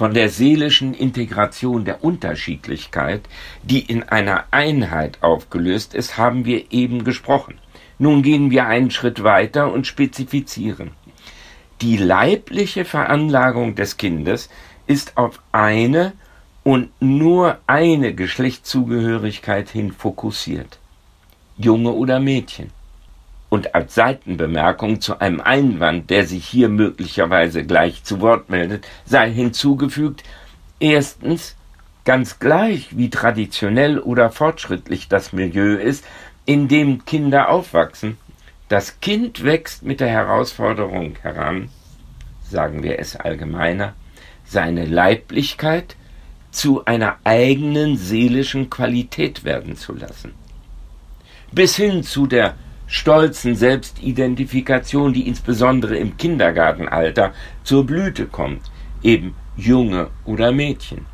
Von 0.00 0.14
der 0.14 0.30
seelischen 0.30 0.94
Integration 0.94 1.84
der 1.84 2.02
Unterschiedlichkeit, 2.02 3.20
die 3.62 3.80
in 3.80 4.02
einer 4.02 4.44
Einheit 4.50 5.18
aufgelöst 5.22 5.92
ist, 5.92 6.16
haben 6.16 6.46
wir 6.46 6.72
eben 6.72 7.04
gesprochen. 7.04 7.58
Nun 7.98 8.22
gehen 8.22 8.50
wir 8.50 8.66
einen 8.66 8.90
Schritt 8.90 9.24
weiter 9.24 9.70
und 9.70 9.86
spezifizieren. 9.86 10.92
Die 11.82 11.98
leibliche 11.98 12.86
Veranlagung 12.86 13.74
des 13.74 13.98
Kindes 13.98 14.48
ist 14.86 15.18
auf 15.18 15.42
eine 15.52 16.14
und 16.62 16.88
nur 17.02 17.58
eine 17.66 18.14
Geschlechtszugehörigkeit 18.14 19.68
hin 19.68 19.92
fokussiert. 19.92 20.78
Junge 21.58 21.92
oder 21.92 22.20
Mädchen. 22.20 22.70
Und 23.50 23.74
als 23.74 23.94
Seitenbemerkung 23.94 25.00
zu 25.00 25.20
einem 25.20 25.40
Einwand, 25.40 26.08
der 26.08 26.24
sich 26.24 26.46
hier 26.46 26.68
möglicherweise 26.68 27.64
gleich 27.64 28.04
zu 28.04 28.20
Wort 28.20 28.48
meldet, 28.48 28.86
sei 29.04 29.30
hinzugefügt, 29.30 30.22
erstens, 30.78 31.56
ganz 32.04 32.38
gleich 32.38 32.96
wie 32.96 33.10
traditionell 33.10 33.98
oder 33.98 34.30
fortschrittlich 34.30 35.08
das 35.08 35.32
Milieu 35.32 35.74
ist, 35.74 36.04
in 36.46 36.68
dem 36.68 37.04
Kinder 37.04 37.50
aufwachsen, 37.50 38.16
das 38.68 39.00
Kind 39.00 39.44
wächst 39.44 39.82
mit 39.82 40.00
der 40.00 40.08
Herausforderung 40.08 41.16
heran, 41.20 41.70
sagen 42.48 42.84
wir 42.84 42.98
es 43.00 43.16
allgemeiner, 43.16 43.94
seine 44.44 44.86
Leiblichkeit 44.86 45.96
zu 46.52 46.84
einer 46.84 47.18
eigenen 47.24 47.96
seelischen 47.96 48.70
Qualität 48.70 49.44
werden 49.44 49.76
zu 49.76 49.94
lassen. 49.94 50.34
Bis 51.52 51.76
hin 51.76 52.02
zu 52.04 52.26
der 52.26 52.54
stolzen 52.90 53.54
Selbstidentifikation, 53.54 55.12
die 55.12 55.28
insbesondere 55.28 55.96
im 55.96 56.16
Kindergartenalter 56.16 57.32
zur 57.62 57.86
Blüte 57.86 58.26
kommt, 58.26 58.62
eben 59.02 59.34
Junge 59.56 60.08
oder 60.24 60.50
Mädchen. 60.50 61.06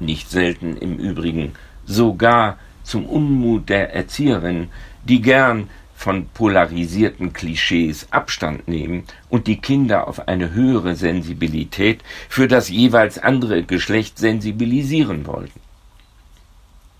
Nicht 0.00 0.28
selten 0.30 0.76
im 0.76 0.96
Übrigen 0.96 1.52
sogar 1.86 2.58
zum 2.82 3.06
Unmut 3.06 3.68
der 3.68 3.94
Erzieherinnen, 3.94 4.68
die 5.04 5.22
gern 5.22 5.70
von 5.94 6.26
polarisierten 6.26 7.32
Klischees 7.32 8.08
Abstand 8.10 8.66
nehmen 8.66 9.04
und 9.28 9.46
die 9.46 9.60
Kinder 9.60 10.08
auf 10.08 10.26
eine 10.26 10.54
höhere 10.54 10.96
Sensibilität 10.96 12.02
für 12.28 12.48
das 12.48 12.68
jeweils 12.68 13.18
andere 13.18 13.62
Geschlecht 13.62 14.18
sensibilisieren 14.18 15.26
wollten. 15.26 15.67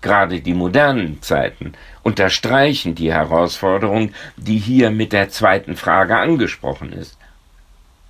Gerade 0.01 0.39
die 0.39 0.53
modernen 0.53 1.21
Zeiten 1.21 1.73
unterstreichen 2.03 2.95
die 2.95 3.11
Herausforderung, 3.11 4.13
die 4.37 4.57
hier 4.57 4.91
mit 4.91 5.11
der 5.11 5.29
zweiten 5.29 5.75
Frage 5.75 6.17
angesprochen 6.17 6.93
ist. 6.93 7.17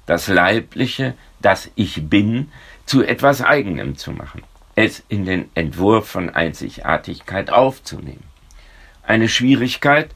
Das 0.06 0.28
Leibliche, 0.28 1.16
das 1.42 1.72
Ich 1.76 2.10
bin, 2.10 2.52
zu 2.86 3.04
etwas 3.04 3.42
Eigenem 3.42 3.98
zu 3.98 4.12
machen, 4.12 4.44
es 4.76 5.04
in 5.10 5.26
den 5.26 5.50
Entwurf 5.56 6.08
von 6.10 6.30
Einzigartigkeit 6.30 7.52
aufzunehmen. 7.52 8.24
Eine 9.04 9.28
Schwierigkeit, 9.28 10.10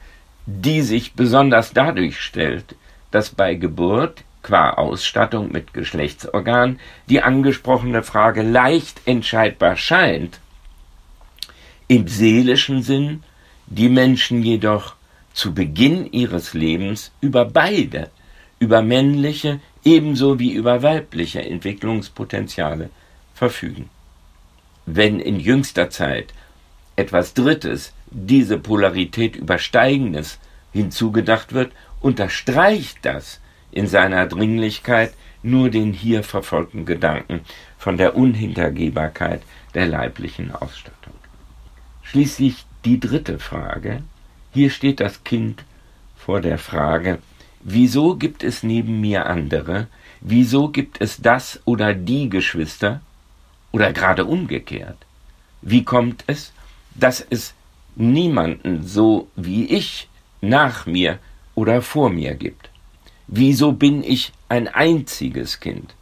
die 0.46 0.82
sich 0.82 1.14
besonders 1.14 1.72
dadurch 1.72 2.20
stellt, 2.20 2.76
dass 3.10 3.30
bei 3.30 3.54
Geburt 3.54 4.24
qua 4.42 4.70
Ausstattung 4.70 5.50
mit 5.50 5.72
Geschlechtsorgan 5.74 6.78
die 7.08 7.22
angesprochene 7.22 8.02
Frage 8.02 8.42
leicht 8.42 9.00
entscheidbar 9.06 9.76
scheint, 9.76 10.38
im 11.88 12.08
seelischen 12.08 12.82
Sinn 12.82 13.22
die 13.66 13.88
Menschen 13.88 14.42
jedoch 14.42 14.94
zu 15.32 15.52
Beginn 15.52 16.10
ihres 16.12 16.54
Lebens 16.54 17.10
über 17.20 17.44
beide, 17.44 18.10
über 18.58 18.82
männliche 18.82 19.60
ebenso 19.84 20.38
wie 20.38 20.52
über 20.52 20.82
weibliche 20.82 21.42
Entwicklungspotenziale 21.42 22.90
verfügen. 23.34 23.90
Wenn 24.86 25.20
in 25.20 25.40
jüngster 25.40 25.90
Zeit 25.90 26.32
etwas 26.96 27.34
Drittes, 27.34 27.92
diese 28.10 28.58
Polarität 28.58 29.36
übersteigendes 29.36 30.38
hinzugedacht 30.72 31.52
wird, 31.52 31.72
unterstreicht 32.00 32.98
das 33.02 33.40
in 33.72 33.88
seiner 33.88 34.26
Dringlichkeit 34.26 35.14
nur 35.42 35.68
den 35.68 35.92
hier 35.92 36.22
verfolgten 36.22 36.86
Gedanken 36.86 37.40
von 37.76 37.96
der 37.96 38.16
Unhintergehbarkeit 38.16 39.42
der 39.74 39.86
leiblichen 39.86 40.54
Ausstattung. 40.54 41.23
Schließlich 42.04 42.64
die 42.84 43.00
dritte 43.00 43.38
Frage. 43.38 44.02
Hier 44.52 44.70
steht 44.70 45.00
das 45.00 45.24
Kind 45.24 45.64
vor 46.16 46.40
der 46.40 46.58
Frage, 46.58 47.18
wieso 47.60 48.16
gibt 48.16 48.44
es 48.44 48.62
neben 48.62 49.00
mir 49.00 49.26
andere? 49.26 49.88
Wieso 50.20 50.68
gibt 50.68 51.00
es 51.00 51.20
das 51.20 51.60
oder 51.64 51.92
die 51.92 52.30
Geschwister? 52.30 53.00
Oder 53.72 53.92
gerade 53.92 54.24
umgekehrt? 54.24 54.98
Wie 55.60 55.84
kommt 55.84 56.24
es, 56.28 56.52
dass 56.94 57.20
es 57.28 57.54
niemanden 57.96 58.86
so 58.86 59.28
wie 59.36 59.66
ich 59.66 60.08
nach 60.40 60.86
mir 60.86 61.18
oder 61.54 61.82
vor 61.82 62.10
mir 62.10 62.34
gibt. 62.34 62.70
Wieso 63.26 63.72
bin 63.72 64.02
ich 64.02 64.32
ein 64.48 64.68
einziges 64.68 65.60
Kind? 65.60 65.94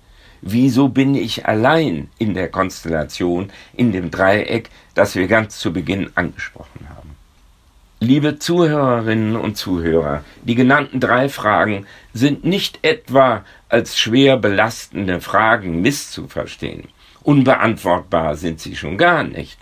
Wieso 0.44 0.88
bin 0.88 1.14
ich 1.14 1.46
allein 1.46 2.08
in 2.18 2.34
der 2.34 2.48
Konstellation, 2.48 3.52
in 3.74 3.92
dem 3.92 4.10
Dreieck, 4.10 4.70
das 4.92 5.14
wir 5.14 5.28
ganz 5.28 5.58
zu 5.60 5.72
Beginn 5.72 6.10
angesprochen 6.16 6.88
haben? 6.88 7.10
Liebe 8.00 8.40
Zuhörerinnen 8.40 9.36
und 9.36 9.56
Zuhörer, 9.56 10.24
die 10.42 10.56
genannten 10.56 10.98
drei 10.98 11.28
Fragen 11.28 11.86
sind 12.12 12.44
nicht 12.44 12.80
etwa 12.82 13.44
als 13.68 13.96
schwer 13.96 14.36
belastende 14.36 15.20
Fragen 15.20 15.80
misszuverstehen. 15.80 16.88
Unbeantwortbar 17.22 18.34
sind 18.34 18.58
sie 18.58 18.74
schon 18.74 18.98
gar 18.98 19.22
nicht. 19.22 19.60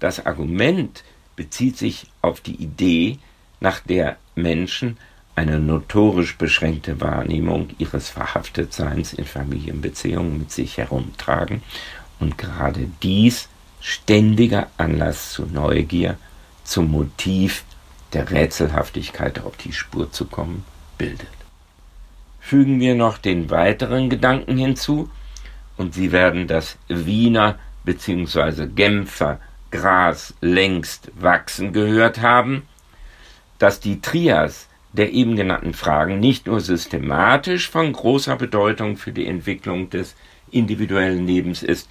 Das 0.00 0.26
Argument 0.26 1.04
bezieht 1.36 1.78
sich 1.78 2.08
auf 2.22 2.40
die 2.40 2.56
Idee, 2.56 3.20
nach 3.60 3.78
der 3.78 4.16
Menschen 4.34 4.98
eine 5.38 5.60
notorisch 5.60 6.36
beschränkte 6.36 7.00
Wahrnehmung 7.00 7.68
ihres 7.78 8.08
Verhaftetseins 8.08 9.12
in 9.12 9.24
Familienbeziehungen 9.24 10.36
mit 10.36 10.50
sich 10.50 10.78
herumtragen 10.78 11.62
und 12.18 12.36
gerade 12.36 12.90
dies 13.04 13.48
ständiger 13.80 14.66
Anlass 14.78 15.30
zu 15.32 15.46
Neugier, 15.46 16.18
zum 16.64 16.90
Motiv 16.90 17.62
der 18.12 18.32
Rätselhaftigkeit 18.32 19.38
auf 19.38 19.56
die 19.56 19.72
Spur 19.72 20.10
zu 20.10 20.24
kommen, 20.24 20.64
bildet. 20.98 21.28
Fügen 22.40 22.80
wir 22.80 22.96
noch 22.96 23.16
den 23.16 23.48
weiteren 23.48 24.10
Gedanken 24.10 24.56
hinzu, 24.58 25.08
und 25.76 25.94
Sie 25.94 26.10
werden 26.10 26.48
das 26.48 26.76
Wiener 26.88 27.60
bzw. 27.84 28.66
Genfer 28.66 29.38
Gras 29.70 30.34
längst 30.40 31.12
wachsen 31.14 31.72
gehört 31.72 32.20
haben, 32.20 32.64
dass 33.60 33.78
die 33.78 34.00
Trias 34.00 34.66
der 34.98 35.12
eben 35.12 35.36
genannten 35.36 35.74
Fragen 35.74 36.18
nicht 36.18 36.46
nur 36.46 36.60
systematisch 36.60 37.70
von 37.70 37.92
großer 37.92 38.36
Bedeutung 38.36 38.96
für 38.96 39.12
die 39.12 39.28
Entwicklung 39.28 39.90
des 39.90 40.16
individuellen 40.50 41.26
Lebens 41.26 41.62
ist, 41.62 41.88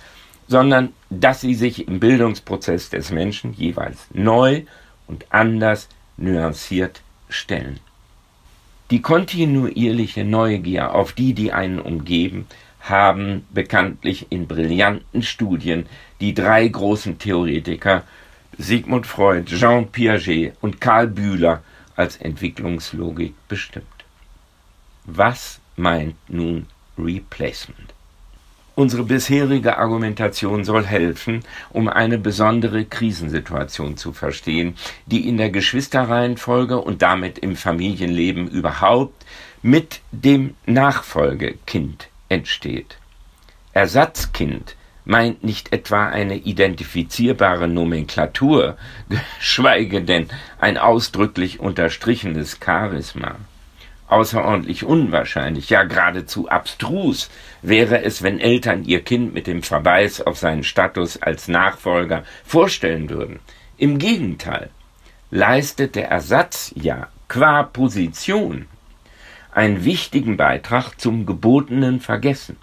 sondern 0.48 0.94
dass 1.10 1.42
sie 1.42 1.56
sich 1.56 1.88
im 1.88 2.00
Bildungsprozess 2.00 2.90
des 2.90 3.12
Menschen 3.12 3.54
jeweils 3.54 4.08
neu 4.14 4.64
und 5.08 5.26
anders 5.30 5.88
nuanciert 6.18 7.02
stellen. 7.30 7.80
Die 8.92 9.02
kontinuierliche 9.02 10.24
Neugier 10.24 10.94
auf 10.94 11.14
die, 11.14 11.34
die 11.34 11.54
einen 11.54 11.80
umgeben, 11.80 12.46
haben 12.82 13.46
bekanntlich 13.54 14.28
in 14.30 14.48
brillanten 14.48 15.24
Studien 15.24 15.88
die 16.20 16.34
drei 16.34 16.68
großen 16.68 17.20
Theoretiker 17.20 18.04
Sigmund 18.58 19.06
Freud, 19.06 19.54
Jean 19.56 19.88
Piaget 19.88 20.54
und 20.62 20.82
Karl 20.82 21.08
Bühler 21.08 21.64
als 21.98 22.16
Entwicklungslogik 22.18 23.34
bestimmt. 23.50 23.86
Was 25.04 25.60
meint 25.76 26.16
nun 26.30 26.68
Replacement? 26.98 27.94
Unsere 28.76 29.04
bisherige 29.04 29.80
Argumentation 29.80 30.64
soll 30.64 30.86
helfen, 30.86 31.44
um 31.72 31.88
eine 31.88 32.20
besondere 32.20 32.86
Krisensituation 32.86 33.98
zu 33.98 34.14
verstehen, 34.14 34.76
die 35.08 35.28
in 35.28 35.38
der 35.38 35.50
Geschwisterreihenfolge 35.50 36.78
und 36.78 37.02
damit 37.02 37.40
im 37.40 37.56
Familienleben 37.56 38.48
überhaupt 38.48 39.26
mit 39.64 40.02
dem 40.12 40.54
Nachfolgekind 40.68 42.10
entsteht. 42.30 42.98
Ersatzkind 43.74 44.76
meint 45.08 45.44
nicht 45.44 45.72
etwa 45.72 46.10
eine 46.10 46.36
identifizierbare 46.36 47.68
Nomenklatur, 47.68 48.78
geschweige 49.40 50.02
denn 50.02 50.28
ein 50.60 50.78
ausdrücklich 50.78 51.60
unterstrichenes 51.60 52.60
Charisma. 52.64 53.36
Außerordentlich 54.10 54.84
unwahrscheinlich, 54.84 55.70
ja 55.70 55.84
geradezu 55.84 56.50
abstrus 56.50 57.30
wäre 57.62 58.04
es, 58.04 58.22
wenn 58.22 58.40
Eltern 58.40 58.86
ihr 58.86 59.02
Kind 59.02 59.34
mit 59.34 59.48
dem 59.48 59.64
Verweis 59.64 60.22
auf 60.22 60.38
seinen 60.38 60.64
Status 60.64 61.22
als 61.22 61.48
Nachfolger 61.48 62.24
vorstellen 62.46 63.10
würden. 63.10 63.40
Im 63.78 64.00
Gegenteil 64.00 64.70
leistet 65.30 65.96
der 65.96 66.10
Ersatz 66.10 66.74
ja 66.76 67.08
qua 67.28 67.64
Position 67.64 68.68
einen 69.52 69.84
wichtigen 69.84 70.38
Beitrag 70.38 71.00
zum 71.00 71.26
gebotenen 71.26 72.00
Vergessen. 72.00 72.58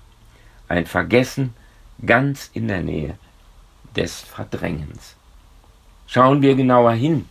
Ein 0.68 0.87
Vergessen 0.87 1.54
ganz 2.07 2.51
in 2.53 2.69
der 2.69 2.83
Nähe 2.83 3.19
des 3.97 4.21
Verdrängens. 4.21 5.17
Schauen 6.07 6.43
wir 6.43 6.55
genauer 6.55 6.93
hin, 6.93 7.27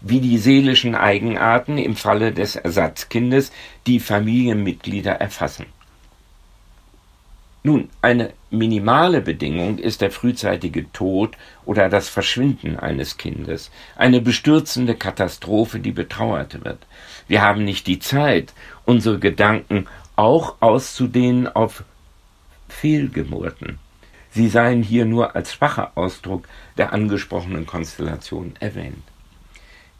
wie 0.00 0.20
die 0.20 0.38
seelischen 0.38 0.94
Eigenarten 0.94 1.78
im 1.78 1.96
Falle 1.96 2.32
des 2.32 2.56
Ersatzkindes 2.56 3.52
die 3.86 4.00
Familienmitglieder 4.00 5.12
erfassen. 5.12 5.66
Nun, 7.66 7.88
eine 8.02 8.34
minimale 8.50 9.22
Bedingung 9.22 9.78
ist 9.78 10.02
der 10.02 10.10
frühzeitige 10.10 10.92
Tod 10.92 11.38
oder 11.64 11.88
das 11.88 12.10
Verschwinden 12.10 12.78
eines 12.78 13.16
Kindes, 13.16 13.70
eine 13.96 14.20
bestürzende 14.20 14.94
Katastrophe, 14.94 15.80
die 15.80 15.92
betrauert 15.92 16.62
wird. 16.62 16.86
Wir 17.26 17.40
haben 17.40 17.64
nicht 17.64 17.86
die 17.86 18.00
Zeit, 18.00 18.52
unsere 18.84 19.18
Gedanken 19.18 19.86
auch 20.14 20.56
auszudehnen 20.60 21.48
auf 21.48 21.84
Fehlgeburten. 22.68 23.78
Sie 24.34 24.48
seien 24.48 24.82
hier 24.82 25.04
nur 25.04 25.36
als 25.36 25.54
schwacher 25.54 25.92
Ausdruck 25.94 26.48
der 26.76 26.92
angesprochenen 26.92 27.66
Konstellation 27.66 28.54
erwähnt. 28.58 29.04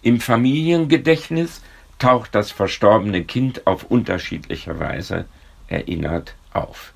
Im 0.03 0.20
Familiengedächtnis 0.20 1.62
taucht 2.01 2.35
das 2.35 2.51
verstorbene 2.51 3.23
Kind 3.23 3.66
auf 3.68 3.85
unterschiedliche 3.85 4.81
Weise 4.81 5.27
erinnert 5.68 6.35
auf. 6.53 6.92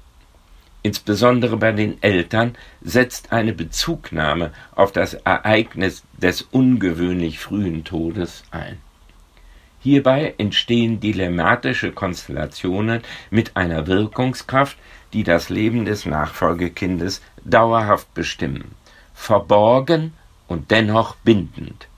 Insbesondere 0.82 1.56
bei 1.56 1.70
den 1.70 2.02
Eltern 2.02 2.56
setzt 2.80 3.30
eine 3.32 3.52
Bezugnahme 3.52 4.52
auf 4.74 4.90
das 4.90 5.14
Ereignis 5.14 6.02
des 6.16 6.42
ungewöhnlich 6.42 7.38
frühen 7.38 7.84
Todes 7.84 8.42
ein. 8.50 8.78
Hierbei 9.80 10.34
entstehen 10.38 10.98
dilemmatische 10.98 11.92
Konstellationen 11.92 13.02
mit 13.30 13.56
einer 13.56 13.86
Wirkungskraft, 13.86 14.76
die 15.12 15.24
das 15.24 15.48
Leben 15.48 15.84
des 15.84 16.06
Nachfolgekindes 16.06 17.22
dauerhaft 17.44 18.12
bestimmen, 18.14 18.72
verborgen 19.14 20.12
und 20.46 20.70
dennoch 20.70 21.16
bindend. 21.16 21.88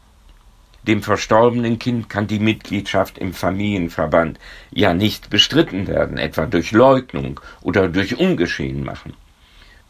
Dem 0.87 1.03
verstorbenen 1.03 1.79
Kind 1.79 2.09
kann 2.09 2.27
die 2.27 2.38
Mitgliedschaft 2.38 3.18
im 3.18 3.35
Familienverband 3.35 4.38
ja 4.70 4.94
nicht 4.94 5.29
bestritten 5.29 5.87
werden, 5.87 6.16
etwa 6.16 6.46
durch 6.46 6.73
Leugnung 6.73 7.38
oder 7.61 7.88
durch 7.88 8.18
Ungeschehen 8.18 8.83
machen. 8.83 9.14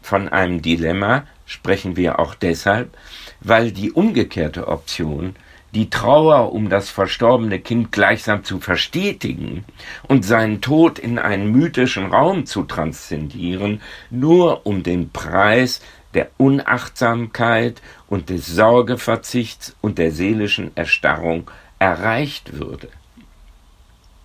Von 0.01 0.27
einem 0.27 0.61
Dilemma 0.61 1.25
sprechen 1.45 1.95
wir 1.95 2.19
auch 2.19 2.35
deshalb, 2.35 2.97
weil 3.39 3.71
die 3.71 3.91
umgekehrte 3.91 4.67
Option 4.67 5.35
die 5.73 5.89
Trauer 5.89 6.51
um 6.53 6.69
das 6.69 6.89
verstorbene 6.89 7.59
Kind 7.59 7.91
gleichsam 7.91 8.43
zu 8.43 8.59
verstetigen 8.59 9.63
und 10.07 10.25
seinen 10.25 10.61
Tod 10.61 10.99
in 10.99 11.17
einen 11.17 11.51
mythischen 11.51 12.07
Raum 12.07 12.45
zu 12.45 12.63
transzendieren, 12.63 13.81
nur 14.09 14.65
um 14.65 14.83
den 14.83 15.11
Preis 15.11 15.81
der 16.13 16.29
Unachtsamkeit 16.37 17.81
und 18.07 18.29
des 18.29 18.47
Sorgeverzichts 18.47 19.75
und 19.79 19.97
der 19.97 20.11
seelischen 20.11 20.75
Erstarrung 20.75 21.49
erreicht 21.79 22.59
würde. 22.59 22.89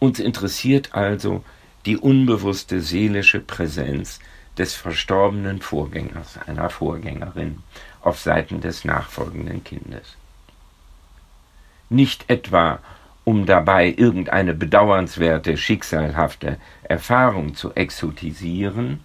Uns 0.00 0.18
interessiert 0.18 0.94
also 0.94 1.44
die 1.86 1.96
unbewusste 1.96 2.80
seelische 2.80 3.38
Präsenz 3.38 4.18
des 4.58 4.74
verstorbenen 4.74 5.60
Vorgängers, 5.60 6.38
einer 6.46 6.70
Vorgängerin 6.70 7.62
auf 8.00 8.18
Seiten 8.18 8.60
des 8.60 8.84
nachfolgenden 8.84 9.62
Kindes. 9.62 10.16
Nicht 11.88 12.28
etwa, 12.28 12.80
um 13.24 13.46
dabei 13.46 13.92
irgendeine 13.96 14.54
bedauernswerte, 14.54 15.56
schicksalhafte 15.56 16.58
Erfahrung 16.84 17.54
zu 17.54 17.74
exotisieren, 17.74 19.00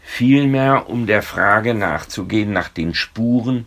vielmehr 0.00 0.88
um 0.88 1.06
der 1.06 1.22
Frage 1.22 1.74
nachzugehen 1.74 2.52
nach 2.52 2.68
den 2.68 2.94
Spuren, 2.94 3.66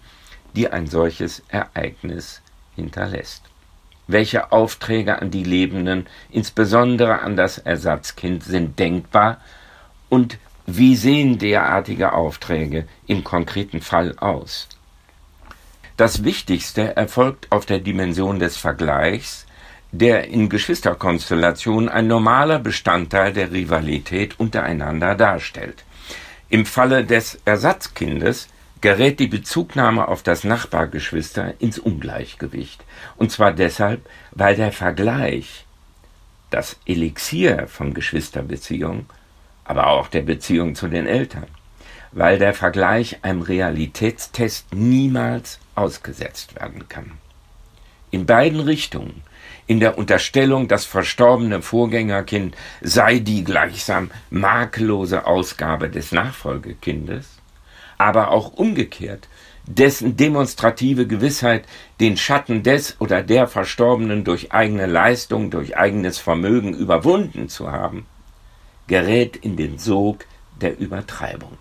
die 0.56 0.69
ein 0.69 0.88
solches 0.88 1.43
Ereignis 1.49 2.41
hinterlässt. 2.75 3.43
Welche 4.08 4.51
Aufträge 4.51 5.19
an 5.21 5.32
die 5.32 5.43
Lebenden, 5.43 6.06
insbesondere 6.30 7.21
an 7.21 7.36
das 7.36 7.58
Ersatzkind, 7.58 8.43
sind 8.43 8.78
denkbar 8.78 9.39
und 10.10 10.38
wie 10.67 10.95
sehen 10.95 11.38
derartige 11.38 12.13
Aufträge 12.13 12.88
im 13.08 13.23
konkreten 13.23 13.82
Fall 13.82 14.15
aus? 14.17 14.67
Das 15.98 16.26
Wichtigste 16.26 16.98
erfolgt 16.98 17.50
auf 17.54 17.66
der 17.66 17.80
Dimension 17.80 18.40
des 18.40 18.58
Vergleichs, 18.58 19.46
der 19.94 20.28
in 20.28 20.50
Geschwisterkonstellationen 20.50 21.88
ein 21.88 22.08
normaler 22.08 22.60
Bestandteil 22.60 23.32
der 23.32 23.54
Rivalität 23.54 24.38
untereinander 24.38 25.16
darstellt. 25.16 25.86
Im 26.50 26.66
Falle 26.66 27.06
des 27.06 27.40
Ersatzkindes 27.46 28.50
gerät 28.82 29.22
die 29.22 29.28
Bezugnahme 29.28 30.10
auf 30.10 30.22
das 30.22 30.44
Nachbargeschwister 30.44 31.54
ins 31.60 31.80
Ungleichgewicht. 31.80 32.84
Und 33.16 33.32
zwar 33.32 33.54
deshalb, 33.54 34.06
weil 34.32 34.58
der 34.58 34.74
Vergleich, 34.74 35.66
das 36.50 36.78
Elixier 36.86 37.68
von 37.68 37.94
Geschwisterbeziehung, 37.94 39.06
aber 39.64 39.88
auch 39.88 40.10
der 40.10 40.24
Beziehung 40.24 40.76
zu 40.76 40.90
den 40.90 41.08
Eltern, 41.08 41.48
weil 42.15 42.39
der 42.39 42.54
Vergleich 42.54 43.17
einem 43.23 43.41
Realitätstest 43.41 44.73
niemals 44.73 45.60
ausgesetzt 45.75 46.56
werden 46.56 46.89
kann. 46.89 47.12
In 48.10 48.25
beiden 48.25 48.62
Richtungen, 48.62 49.21
in 49.67 49.82
der 49.82 49.97
Unterstellung, 49.97 50.69
das 50.69 50.86
verstorbene 50.86 51.62
Vorgängerkind 51.62 52.56
sei 52.82 53.19
die 53.19 53.43
gleichsam 53.43 54.10
makellose 54.30 55.28
Ausgabe 55.28 55.89
des 55.89 56.13
Nachfolgekindes, 56.13 57.28
aber 57.97 58.32
auch 58.32 58.54
umgekehrt, 58.54 59.28
dessen 59.67 60.15
demonstrative 60.15 61.08
Gewissheit, 61.08 61.65
den 61.99 62.15
Schatten 62.15 62.63
des 62.63 62.95
oder 63.01 63.23
der 63.23 63.47
Verstorbenen 63.47 64.23
durch 64.23 64.54
eigene 64.54 64.86
Leistung, 64.86 65.51
durch 65.51 65.75
eigenes 65.75 66.17
Vermögen 66.17 66.73
überwunden 66.73 67.49
zu 67.49 67.71
haben, 67.71 68.06
gerät 68.88 69.36
in 69.36 69.58
den 69.58 69.80
Sog 69.80 70.25
der 70.62 70.80
Übertreibung, 70.80 71.58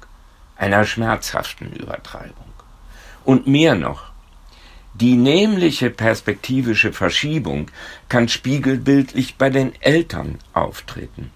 einer 0.56 0.84
schmerzhaften 0.84 1.72
Übertreibung. 1.72 2.52
Und 3.24 3.46
mehr 3.46 3.74
noch, 3.74 4.12
die 4.94 5.16
nämliche 5.16 5.90
perspektivische 5.90 6.92
Verschiebung 6.92 7.70
kann 8.08 8.28
spiegelbildlich 8.28 9.36
bei 9.36 9.50
den 9.50 9.72
Eltern 9.80 10.38
auftreten. 10.52 11.30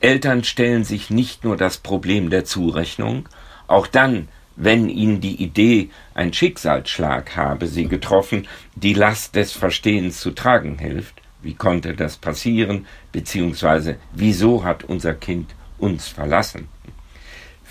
Eltern 0.00 0.44
stellen 0.44 0.84
sich 0.84 1.08
nicht 1.08 1.44
nur 1.44 1.56
das 1.56 1.78
Problem 1.78 2.28
der 2.30 2.44
Zurechnung, 2.44 3.28
auch 3.68 3.86
dann, 3.86 4.28
wenn 4.56 4.90
ihnen 4.90 5.20
die 5.20 5.42
Idee, 5.42 5.90
ein 6.12 6.32
Schicksalsschlag 6.32 7.36
habe 7.36 7.66
sie 7.66 7.86
getroffen, 7.86 8.46
die 8.74 8.92
Last 8.92 9.34
des 9.34 9.52
Verstehens 9.52 10.20
zu 10.20 10.32
tragen 10.32 10.78
hilft, 10.78 11.14
wie 11.40 11.54
konnte 11.54 11.94
das 11.94 12.16
passieren, 12.16 12.86
beziehungsweise 13.12 13.96
wieso 14.12 14.64
hat 14.64 14.84
unser 14.84 15.14
Kind 15.14 15.54
uns 15.78 16.08
verlassen. 16.08 16.68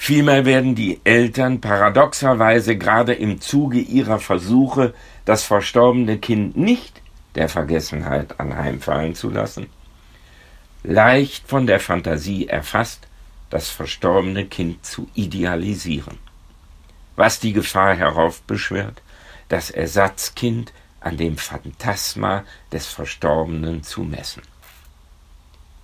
Vielmehr 0.01 0.45
werden 0.45 0.75
die 0.75 1.01
Eltern 1.03 1.59
paradoxerweise 1.59 2.77
gerade 2.77 3.13
im 3.13 3.41
Zuge 3.41 3.79
ihrer 3.79 4.19
Versuche, 4.19 4.93
das 5.25 5.43
verstorbene 5.43 6.17
Kind 6.17 6.55
nicht 6.55 7.01
der 7.35 7.49
Vergessenheit 7.49 8.39
anheimfallen 8.39 9.13
zu 9.13 9.29
lassen, 9.29 9.67
leicht 10.83 11.49
von 11.49 11.67
der 11.67 11.81
Fantasie 11.81 12.47
erfasst, 12.47 13.07
das 13.49 13.69
verstorbene 13.69 14.45
Kind 14.45 14.85
zu 14.85 15.09
idealisieren. 15.15 16.17
Was 17.17 17.41
die 17.41 17.51
Gefahr 17.51 17.93
heraufbeschwört, 17.93 19.01
das 19.49 19.69
Ersatzkind 19.69 20.71
an 21.01 21.17
dem 21.17 21.35
Phantasma 21.37 22.45
des 22.71 22.87
Verstorbenen 22.87 23.83
zu 23.83 24.03
messen. 24.03 24.43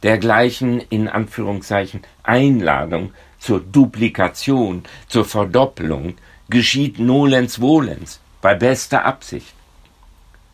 Dergleichen 0.04 0.80
in 0.80 1.10
Anführungszeichen 1.10 2.04
Einladung 2.24 3.12
zur 3.46 3.60
Duplikation, 3.60 4.82
zur 5.08 5.24
Verdoppelung 5.24 6.16
geschieht 6.50 6.98
nolens 6.98 7.62
volens 7.62 8.20
bei 8.42 8.56
bester 8.56 9.06
Absicht. 9.06 9.54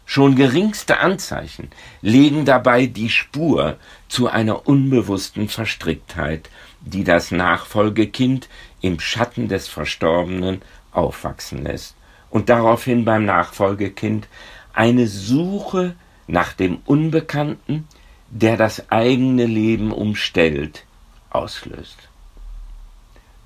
Schon 0.06 0.36
geringste 0.36 0.99
Anzeichen 0.99 1.69
legen 2.01 2.43
dabei 2.43 2.88
die 2.88 3.10
Spur 3.10 3.77
zu 4.10 4.27
einer 4.27 4.67
unbewussten 4.67 5.47
Verstricktheit, 5.47 6.49
die 6.82 7.06
das 7.06 7.32
Nachfolgekind 7.32 8.49
im 8.82 8.99
Schatten 8.99 9.47
des 9.47 9.69
Verstorbenen 9.69 10.62
aufwachsen 10.91 11.63
lässt 11.63 11.95
und 12.30 12.49
daraufhin 12.49 13.06
beim 13.06 13.23
Nachfolgekind 13.23 14.27
eine 14.73 15.08
Suche 15.08 15.95
nach 16.27 16.51
dem 16.51 16.80
Unbekannten, 16.86 17.88
der 18.30 18.58
das 18.58 18.91
eigene 18.91 19.45
Leben 19.45 19.93
umstellt, 19.93 20.84
auslöst. 21.30 22.11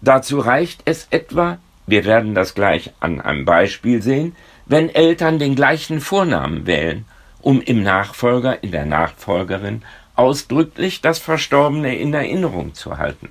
Dazu 0.06 0.38
reicht 0.38 0.84
es 0.86 1.08
etwa, 1.10 1.58
wir 1.88 2.06
werden 2.06 2.36
das 2.36 2.54
gleich 2.54 2.94
an 3.00 3.22
einem 3.22 3.44
Beispiel 3.44 4.04
sehen, 4.04 4.36
wenn 4.68 4.94
Eltern 4.94 5.40
den 5.40 5.56
gleichen 5.56 6.00
Vornamen 6.00 6.68
wählen, 6.68 7.06
um 7.42 7.60
im 7.60 7.82
Nachfolger, 7.82 8.62
in 8.64 8.72
der 8.72 8.86
Nachfolgerin 8.86 9.82
ausdrücklich 10.16 11.02
das 11.02 11.18
Verstorbene 11.18 11.98
in 11.98 12.14
Erinnerung 12.14 12.76
zu 12.76 13.00
halten. 13.00 13.30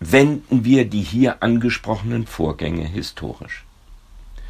Wenden 0.00 0.64
wir 0.64 0.86
die 0.86 1.02
hier 1.02 1.40
angesprochenen 1.44 2.26
Vorgänge 2.26 2.84
historisch. 2.84 3.64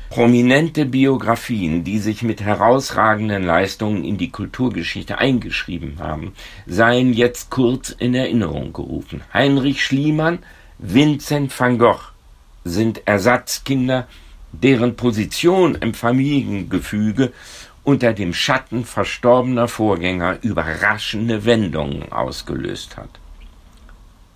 Prominente 0.09 0.87
Biografien, 0.87 1.85
die 1.85 1.99
sich 1.99 2.23
mit 2.23 2.41
herausragenden 2.41 3.45
Leistungen 3.45 4.05
in 4.05 4.17
die 4.17 4.31
Kulturgeschichte 4.31 5.19
eingeschrieben 5.19 5.99
haben, 5.99 6.33
seien 6.67 7.13
jetzt 7.13 7.51
kurz 7.51 7.91
in 7.91 8.15
Erinnerung 8.15 8.73
gerufen. 8.73 9.21
Heinrich 9.35 9.85
Schliemann, 9.85 10.39
Vincent 10.79 11.59
van 11.59 11.79
Gogh 11.79 12.13
sind 12.65 13.07
Ersatzkinder, 13.07 14.07
deren 14.53 14.95
Position 14.95 15.75
im 15.77 15.95
Familiengefüge 15.95 17.33
unter 17.83 18.13
dem 18.13 18.35
Schatten 18.35 18.85
verstorbener 18.85 19.69
Vorgänger 19.69 20.39
überraschende 20.43 21.47
Wendungen 21.47 22.13
ausgelöst 22.13 22.99
hat. 22.99 23.09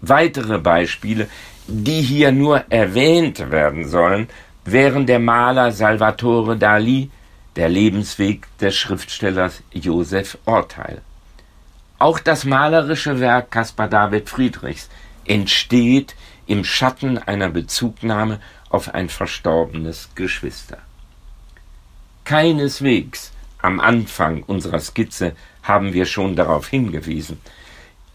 Weitere 0.01 0.59
Beispiele, 0.59 1.29
die 1.67 2.01
hier 2.01 2.33
nur 2.33 2.65
erwähnt 2.71 3.51
werden 3.51 3.87
sollen, 3.87 4.29
während 4.65 5.11
der 5.11 5.19
Maler 5.19 5.73
Salvatore 5.73 6.57
Dali 6.57 7.11
der 7.57 7.69
Lebensweg 7.69 8.47
des 8.59 8.77
Schriftstellers 8.77 9.63
Josef 9.73 10.39
Orteil. 10.47 11.03
Auch 11.99 12.19
das 12.19 12.47
malerische 12.47 13.21
Werk 13.21 13.51
Caspar 13.51 13.89
David 13.89 14.31
Friedrichs 14.31 14.89
entsteht 15.27 16.15
im 16.51 16.65
Schatten 16.65 17.17
einer 17.17 17.49
Bezugnahme 17.49 18.41
auf 18.71 18.93
ein 18.93 19.09
verstorbenes 19.09 20.09
Geschwister. 20.17 20.79
Keineswegs 22.25 23.31
am 23.63 23.79
Anfang 23.79 24.43
unserer 24.43 24.81
Skizze 24.81 25.37
haben 25.63 25.93
wir 25.93 26.07
schon 26.07 26.35
darauf 26.35 26.67
hingewiesen, 26.67 27.41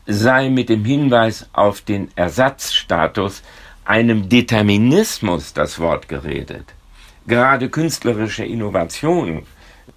sei 0.06 0.50
mit 0.50 0.68
dem 0.68 0.84
Hinweis 0.84 1.48
auf 1.54 1.80
den 1.80 2.10
Ersatzstatus 2.18 3.42
einem 3.86 4.28
Determinismus 4.28 5.54
das 5.54 5.80
Wort 5.80 6.10
geredet. 6.10 6.74
Gerade 7.28 7.70
künstlerische 7.70 8.44
Innovationen, 8.44 9.44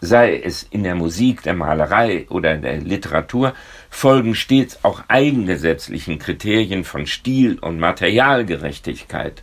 sei 0.01 0.41
es 0.41 0.63
in 0.63 0.85
der 0.85 0.95
Musik, 0.95 1.43
der 1.43 1.55
Malerei 1.55 2.27
oder 2.29 2.57
der 2.57 2.79
Literatur, 2.79 3.55
folgen 3.91 4.35
stets 4.35 4.85
auch 4.85 5.03
eigengesetzlichen 5.09 6.19
Kriterien 6.19 6.85
von 6.85 7.07
Stil 7.07 7.59
und 7.59 7.79
Materialgerechtigkeit. 7.79 9.43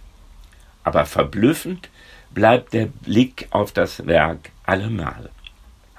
Aber 0.84 1.06
verblüffend 1.06 1.90
bleibt 2.34 2.74
der 2.74 2.86
Blick 2.86 3.48
auf 3.52 3.72
das 3.72 4.06
Werk 4.06 4.52
allemal. 4.66 5.30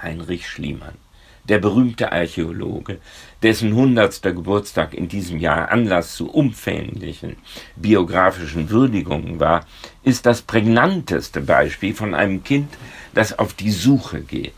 Heinrich 0.00 0.48
Schliemann 0.48 1.06
der 1.48 1.59
berühmte 1.59 2.12
Archäologe, 2.12 2.98
dessen 3.42 3.74
hundertster 3.74 4.32
Geburtstag 4.32 4.94
in 4.94 5.09
diesem 5.09 5.38
Jahr 5.38 5.70
Anlass 5.70 6.14
zu 6.16 6.30
umfänglichen 6.30 7.37
biografischen 7.76 8.70
Würdigungen 8.70 9.40
war, 9.40 9.66
ist 10.02 10.26
das 10.26 10.42
prägnanteste 10.42 11.40
Beispiel 11.40 11.94
von 11.94 12.14
einem 12.14 12.42
Kind, 12.44 12.68
das 13.14 13.38
auf 13.38 13.54
die 13.54 13.70
Suche 13.70 14.20
geht. 14.20 14.54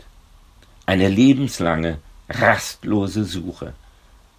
eine 0.89 1.07
lebenslange, 1.07 1.99
rastlose 2.29 3.23
Suche. 3.23 3.73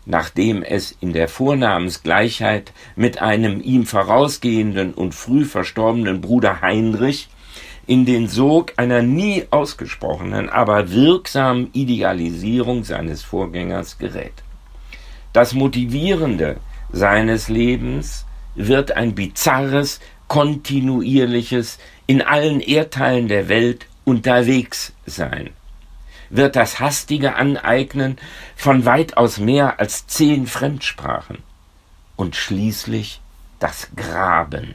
Nachdem 0.04 0.64
es 0.64 0.96
in 1.00 1.12
der 1.12 1.28
Vornamensgleichheit 1.28 2.72
mit 2.96 3.22
einem 3.22 3.60
ihm 3.60 3.86
vorausgehenden 3.86 4.92
und 4.92 5.14
früh 5.14 5.44
verstorbenen 5.44 6.20
Bruder 6.20 6.60
Heinrich 6.60 7.28
in 7.86 8.04
den 8.04 8.28
Sog 8.28 8.72
einer 8.76 9.02
nie 9.02 9.44
ausgesprochenen, 9.50 10.48
aber 10.48 10.90
wirksamen 10.90 11.70
Idealisierung 11.72 12.84
seines 12.84 13.22
Vorgängers 13.22 13.98
gerät. 13.98 14.42
Das 15.32 15.54
Motivierende 15.54 16.56
seines 16.92 17.48
Lebens 17.48 18.26
wird 18.54 18.92
ein 18.92 19.14
bizarres, 19.14 20.00
kontinuierliches, 20.28 21.78
in 22.06 22.22
allen 22.22 22.60
Erdteilen 22.60 23.28
der 23.28 23.48
Welt 23.48 23.86
unterwegs 24.04 24.92
sein, 25.06 25.50
wird 26.30 26.56
das 26.56 26.80
hastige 26.80 27.34
Aneignen 27.36 28.16
von 28.56 28.84
weitaus 28.84 29.38
mehr 29.38 29.78
als 29.80 30.06
zehn 30.06 30.46
Fremdsprachen 30.46 31.38
und 32.16 32.36
schließlich 32.36 33.20
das 33.58 33.88
Graben. 33.94 34.74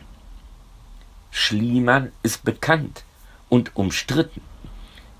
Schliemann 1.35 2.13
ist 2.23 2.45
bekannt 2.45 3.03
und 3.49 3.75
umstritten, 3.75 4.39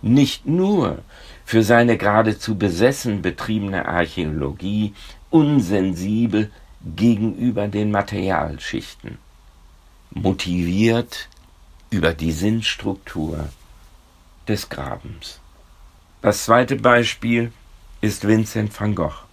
nicht 0.01 0.45
nur 0.45 0.99
für 1.43 1.61
seine 1.61 1.97
geradezu 1.97 2.57
besessen 2.57 3.21
betriebene 3.21 3.85
Archäologie, 3.85 4.93
unsensibel 5.29 6.51
gegenüber 6.95 7.67
den 7.67 7.91
Materialschichten, 7.91 9.17
motiviert 10.11 11.27
über 11.89 12.13
die 12.13 12.31
Sinnstruktur 12.31 13.49
des 14.47 14.69
Grabens. 14.69 15.41
Das 16.21 16.45
zweite 16.45 16.77
Beispiel 16.77 17.51
ist 17.99 18.25
Vincent 18.25 18.79
van 18.79 18.95
Gogh, 18.95 19.25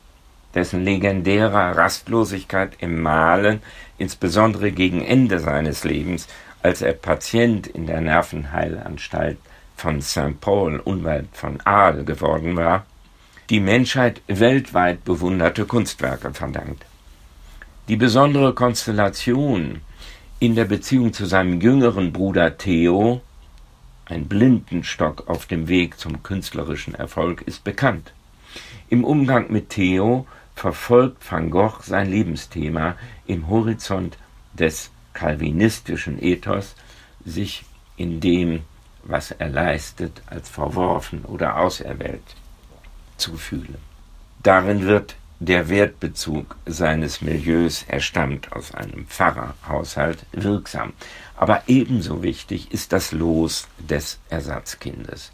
dessen 0.52 0.82
legendärer 0.82 1.76
Rastlosigkeit 1.76 2.72
im 2.80 3.00
Malen, 3.00 3.62
insbesondere 3.98 4.72
gegen 4.72 5.00
Ende 5.00 5.38
seines 5.38 5.84
Lebens, 5.84 6.26
als 6.62 6.82
er 6.82 6.92
Patient 6.92 7.66
in 7.66 7.86
der 7.86 8.00
Nervenheilanstalt 8.00 9.38
von 9.76 10.00
St. 10.00 10.40
Paul 10.40 10.78
unweit 10.78 11.26
von 11.32 11.60
Aal 11.64 12.04
geworden 12.04 12.56
war, 12.56 12.86
die 13.50 13.60
Menschheit 13.60 14.22
weltweit 14.28 15.04
bewunderte 15.04 15.66
Kunstwerke 15.66 16.32
verdankt. 16.32 16.86
Die 17.88 17.96
besondere 17.96 18.54
Konstellation 18.54 19.80
in 20.38 20.54
der 20.54 20.66
Beziehung 20.66 21.12
zu 21.12 21.26
seinem 21.26 21.60
jüngeren 21.60 22.12
Bruder 22.12 22.56
Theo, 22.56 23.20
ein 24.04 24.26
Blindenstock 24.28 25.28
auf 25.28 25.46
dem 25.46 25.66
Weg 25.66 25.98
zum 25.98 26.22
künstlerischen 26.22 26.94
Erfolg, 26.94 27.42
ist 27.42 27.64
bekannt. 27.64 28.12
Im 28.88 29.04
Umgang 29.04 29.50
mit 29.50 29.70
Theo 29.70 30.26
verfolgt 30.54 31.28
van 31.28 31.50
Gogh 31.50 31.82
sein 31.82 32.08
Lebensthema 32.08 32.94
im 33.26 33.48
Horizont 33.48 34.16
des 34.52 34.91
calvinistischen 35.12 36.22
Ethos, 36.22 36.74
sich 37.24 37.64
in 37.96 38.20
dem, 38.20 38.62
was 39.04 39.30
er 39.30 39.48
leistet, 39.48 40.22
als 40.26 40.48
verworfen 40.48 41.24
oder 41.24 41.58
auserwählt 41.58 42.22
zu 43.16 43.36
fühlen. 43.36 43.78
Darin 44.42 44.86
wird 44.86 45.16
der 45.38 45.68
Wertbezug 45.68 46.56
seines 46.66 47.20
Milieus, 47.20 47.84
er 47.88 48.00
stammt 48.00 48.52
aus 48.52 48.74
einem 48.74 49.06
Pfarrerhaushalt, 49.06 50.24
wirksam. 50.32 50.92
Aber 51.36 51.64
ebenso 51.66 52.22
wichtig 52.22 52.70
ist 52.70 52.92
das 52.92 53.10
Los 53.10 53.66
des 53.78 54.20
Ersatzkindes. 54.30 55.32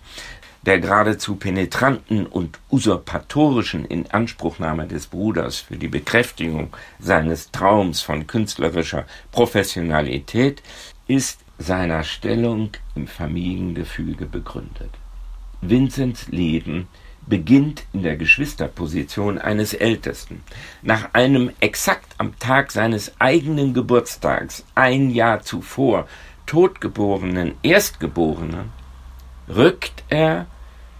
Der 0.62 0.80
geradezu 0.80 1.36
penetranten 1.36 2.26
und 2.26 2.58
usurpatorischen 2.70 3.84
Inanspruchnahme 3.84 4.86
des 4.86 5.06
Bruders 5.06 5.58
für 5.58 5.76
die 5.76 5.88
Bekräftigung 5.88 6.70
seines 6.98 7.50
Traums 7.52 8.00
von 8.00 8.26
künstlerischer 8.26 9.06
Professionalität 9.30 10.62
ist 11.06 11.40
seiner 11.58 12.02
Stellung 12.02 12.70
im 12.94 13.06
Familiengefüge 13.06 14.26
begründet. 14.26 14.90
Vincents 15.60 16.28
Leben 16.28 16.88
beginnt 17.26 17.84
in 17.92 18.02
der 18.02 18.16
Geschwisterposition 18.16 19.38
eines 19.38 19.74
Ältesten. 19.74 20.42
Nach 20.82 21.14
einem 21.14 21.50
exakt 21.60 22.14
am 22.18 22.38
Tag 22.38 22.72
seines 22.72 23.12
eigenen 23.20 23.74
Geburtstags 23.74 24.64
ein 24.74 25.10
Jahr 25.10 25.42
zuvor 25.42 26.06
totgeborenen 26.46 27.54
Erstgeborenen 27.62 28.72
rückt 29.48 30.04
er 30.08 30.46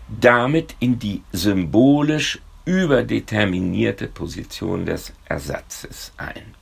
damit 0.09 0.75
in 0.81 0.99
die 0.99 1.23
symbolisch 1.33 2.41
überdeterminierte 2.65 4.07
Position 4.09 4.87
des 4.87 5.13
Ersatzes 5.27 6.13
ein. 6.17 6.55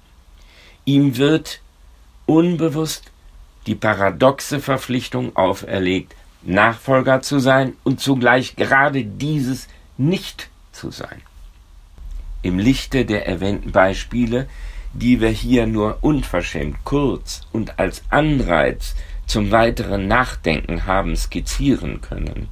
Ihm 0.84 1.16
wird 1.16 1.60
unbewusst 2.26 3.10
die 3.66 3.74
paradoxe 3.74 4.60
Verpflichtung 4.60 5.34
auferlegt, 5.34 6.14
Nachfolger 6.42 7.22
zu 7.22 7.40
sein 7.40 7.74
und 7.82 8.00
zugleich 8.00 8.54
gerade 8.54 9.04
dieses 9.04 9.66
nicht 9.96 10.48
zu 10.70 10.90
sein. 10.90 11.22
Im 12.42 12.60
Lichte 12.60 13.04
der 13.04 13.26
erwähnten 13.26 13.72
Beispiele, 13.72 14.48
die 14.92 15.20
wir 15.20 15.30
hier 15.30 15.66
nur 15.66 15.98
unverschämt 16.02 16.76
kurz 16.84 17.42
und 17.52 17.78
als 17.78 18.04
Anreiz 18.10 18.94
zum 19.36 19.50
weiteren 19.50 20.08
Nachdenken 20.08 20.86
haben 20.86 21.14
skizzieren 21.14 22.00
können, 22.00 22.48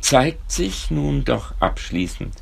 zeigt 0.00 0.52
sich 0.52 0.90
nun 0.90 1.24
doch 1.24 1.54
abschließend, 1.60 2.34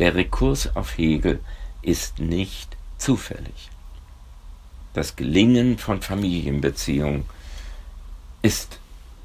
der 0.00 0.16
Rekurs 0.16 0.74
auf 0.74 0.98
Hegel 0.98 1.38
ist 1.82 2.18
nicht 2.18 2.76
zufällig. 2.98 3.70
Das 4.92 5.14
Gelingen 5.14 5.78
von 5.78 6.02
Familienbeziehungen 6.02 7.22
ist 8.42 8.80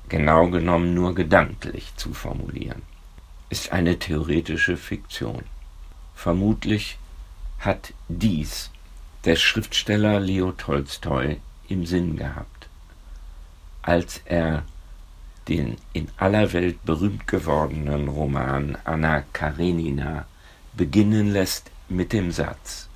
genau 0.09 0.47
genommen 0.49 0.93
nur 0.93 1.15
gedanklich 1.15 1.91
zu 1.95 2.13
formulieren, 2.13 2.83
ist 3.49 3.71
eine 3.71 3.97
theoretische 3.97 4.77
Fiktion. 4.77 5.41
Vermutlich 6.13 6.99
hat 7.57 7.93
dies 8.09 8.69
der 9.25 9.37
Schriftsteller 9.37 10.19
Leo 10.19 10.51
Tolstoi 10.51 11.37
im 11.67 11.87
Sinn 11.87 12.15
gehabt, 12.15 12.56
als 13.87 14.21
er 14.25 14.63
den 15.47 15.77
in 15.93 16.09
aller 16.17 16.51
Welt 16.51 16.83
berühmt 16.85 17.25
gewordenen 17.25 18.09
Roman 18.09 18.77
Anna 18.83 19.23
Karenina 19.31 20.25
beginnen 20.75 21.31
lässt 21.31 21.71
mit 21.87 22.11
dem 22.11 22.31
Satz 22.31 22.89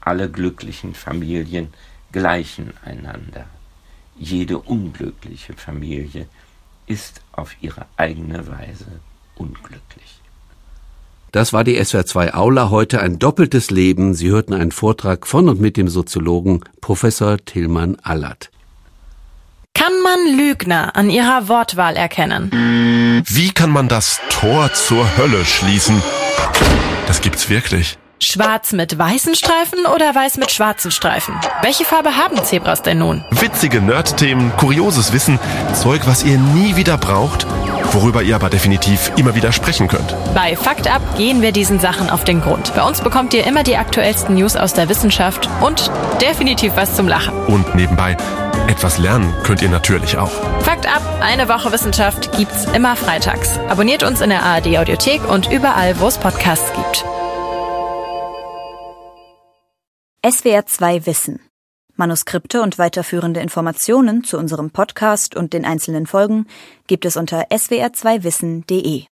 Alle 0.00 0.30
glücklichen 0.30 0.94
Familien 0.94 1.72
gleichen 2.12 2.74
einander 2.84 3.46
jede 4.16 4.58
unglückliche 4.58 5.54
Familie 5.54 6.26
ist 6.86 7.22
auf 7.32 7.56
ihre 7.60 7.86
eigene 7.96 8.46
Weise 8.46 8.86
unglücklich. 9.36 10.20
Das 11.32 11.52
war 11.52 11.64
die 11.64 11.80
SWR2 11.80 12.34
Aula 12.34 12.70
heute 12.70 13.00
ein 13.00 13.18
doppeltes 13.18 13.70
Leben. 13.70 14.14
Sie 14.14 14.28
hörten 14.28 14.52
einen 14.52 14.70
Vortrag 14.70 15.26
von 15.26 15.48
und 15.48 15.60
mit 15.60 15.76
dem 15.76 15.88
Soziologen 15.88 16.60
Professor 16.80 17.38
Tillmann 17.44 17.96
Allert. 18.02 18.50
Kann 19.84 20.00
man 20.00 20.38
Lügner 20.38 20.96
an 20.96 21.10
ihrer 21.10 21.46
Wortwahl 21.48 21.94
erkennen? 21.94 23.22
Wie 23.26 23.50
kann 23.50 23.68
man 23.68 23.86
das 23.86 24.18
Tor 24.30 24.72
zur 24.72 25.06
Hölle 25.18 25.44
schließen? 25.44 26.02
Das 27.06 27.20
gibt's 27.20 27.50
wirklich. 27.50 27.98
Schwarz 28.18 28.72
mit 28.72 28.98
weißen 28.98 29.34
Streifen 29.34 29.84
oder 29.94 30.14
weiß 30.14 30.38
mit 30.38 30.50
schwarzen 30.50 30.90
Streifen? 30.90 31.34
Welche 31.60 31.84
Farbe 31.84 32.16
haben 32.16 32.42
Zebras 32.42 32.80
denn 32.80 32.96
nun? 33.00 33.26
Witzige 33.30 33.82
Nerd-Themen, 33.82 34.56
kurioses 34.56 35.12
Wissen, 35.12 35.38
Zeug, 35.74 36.06
was 36.06 36.24
ihr 36.24 36.38
nie 36.38 36.76
wieder 36.76 36.96
braucht, 36.96 37.46
worüber 37.92 38.22
ihr 38.22 38.36
aber 38.36 38.48
definitiv 38.48 39.12
immer 39.16 39.34
wieder 39.34 39.52
sprechen 39.52 39.88
könnt. 39.88 40.16
Bei 40.34 40.56
Fakt 40.56 40.88
Up 40.88 41.02
gehen 41.18 41.42
wir 41.42 41.52
diesen 41.52 41.78
Sachen 41.78 42.08
auf 42.08 42.24
den 42.24 42.40
Grund. 42.40 42.74
Bei 42.74 42.84
uns 42.84 43.02
bekommt 43.02 43.34
ihr 43.34 43.46
immer 43.46 43.64
die 43.64 43.76
aktuellsten 43.76 44.36
News 44.36 44.56
aus 44.56 44.72
der 44.72 44.88
Wissenschaft 44.88 45.46
und 45.60 45.90
definitiv 46.22 46.72
was 46.74 46.96
zum 46.96 47.06
Lachen. 47.06 47.34
Und 47.48 47.74
nebenbei, 47.74 48.16
etwas 48.68 48.98
lernen 48.98 49.34
könnt 49.42 49.62
ihr 49.62 49.68
natürlich 49.68 50.16
auch. 50.16 50.30
Fakt 50.60 50.86
Up, 50.86 51.02
eine 51.20 51.48
Woche 51.48 51.72
Wissenschaft 51.72 52.36
gibt's 52.36 52.64
immer 52.74 52.96
freitags. 52.96 53.58
Abonniert 53.68 54.02
uns 54.02 54.20
in 54.20 54.30
der 54.30 54.42
ARD 54.42 54.78
Audiothek 54.78 55.28
und 55.28 55.50
überall, 55.50 55.98
wo 56.00 56.06
es 56.08 56.18
Podcasts 56.18 56.72
gibt. 56.74 57.04
SWR 60.26 60.66
2 60.66 61.06
Wissen. 61.06 61.40
Manuskripte 61.96 62.62
und 62.62 62.78
weiterführende 62.78 63.40
Informationen 63.40 64.24
zu 64.24 64.36
unserem 64.36 64.70
Podcast 64.70 65.36
und 65.36 65.52
den 65.52 65.64
einzelnen 65.64 66.06
Folgen 66.06 66.46
gibt 66.86 67.04
es 67.04 67.16
unter 67.16 67.48
swr2wissen.de. 67.50 69.04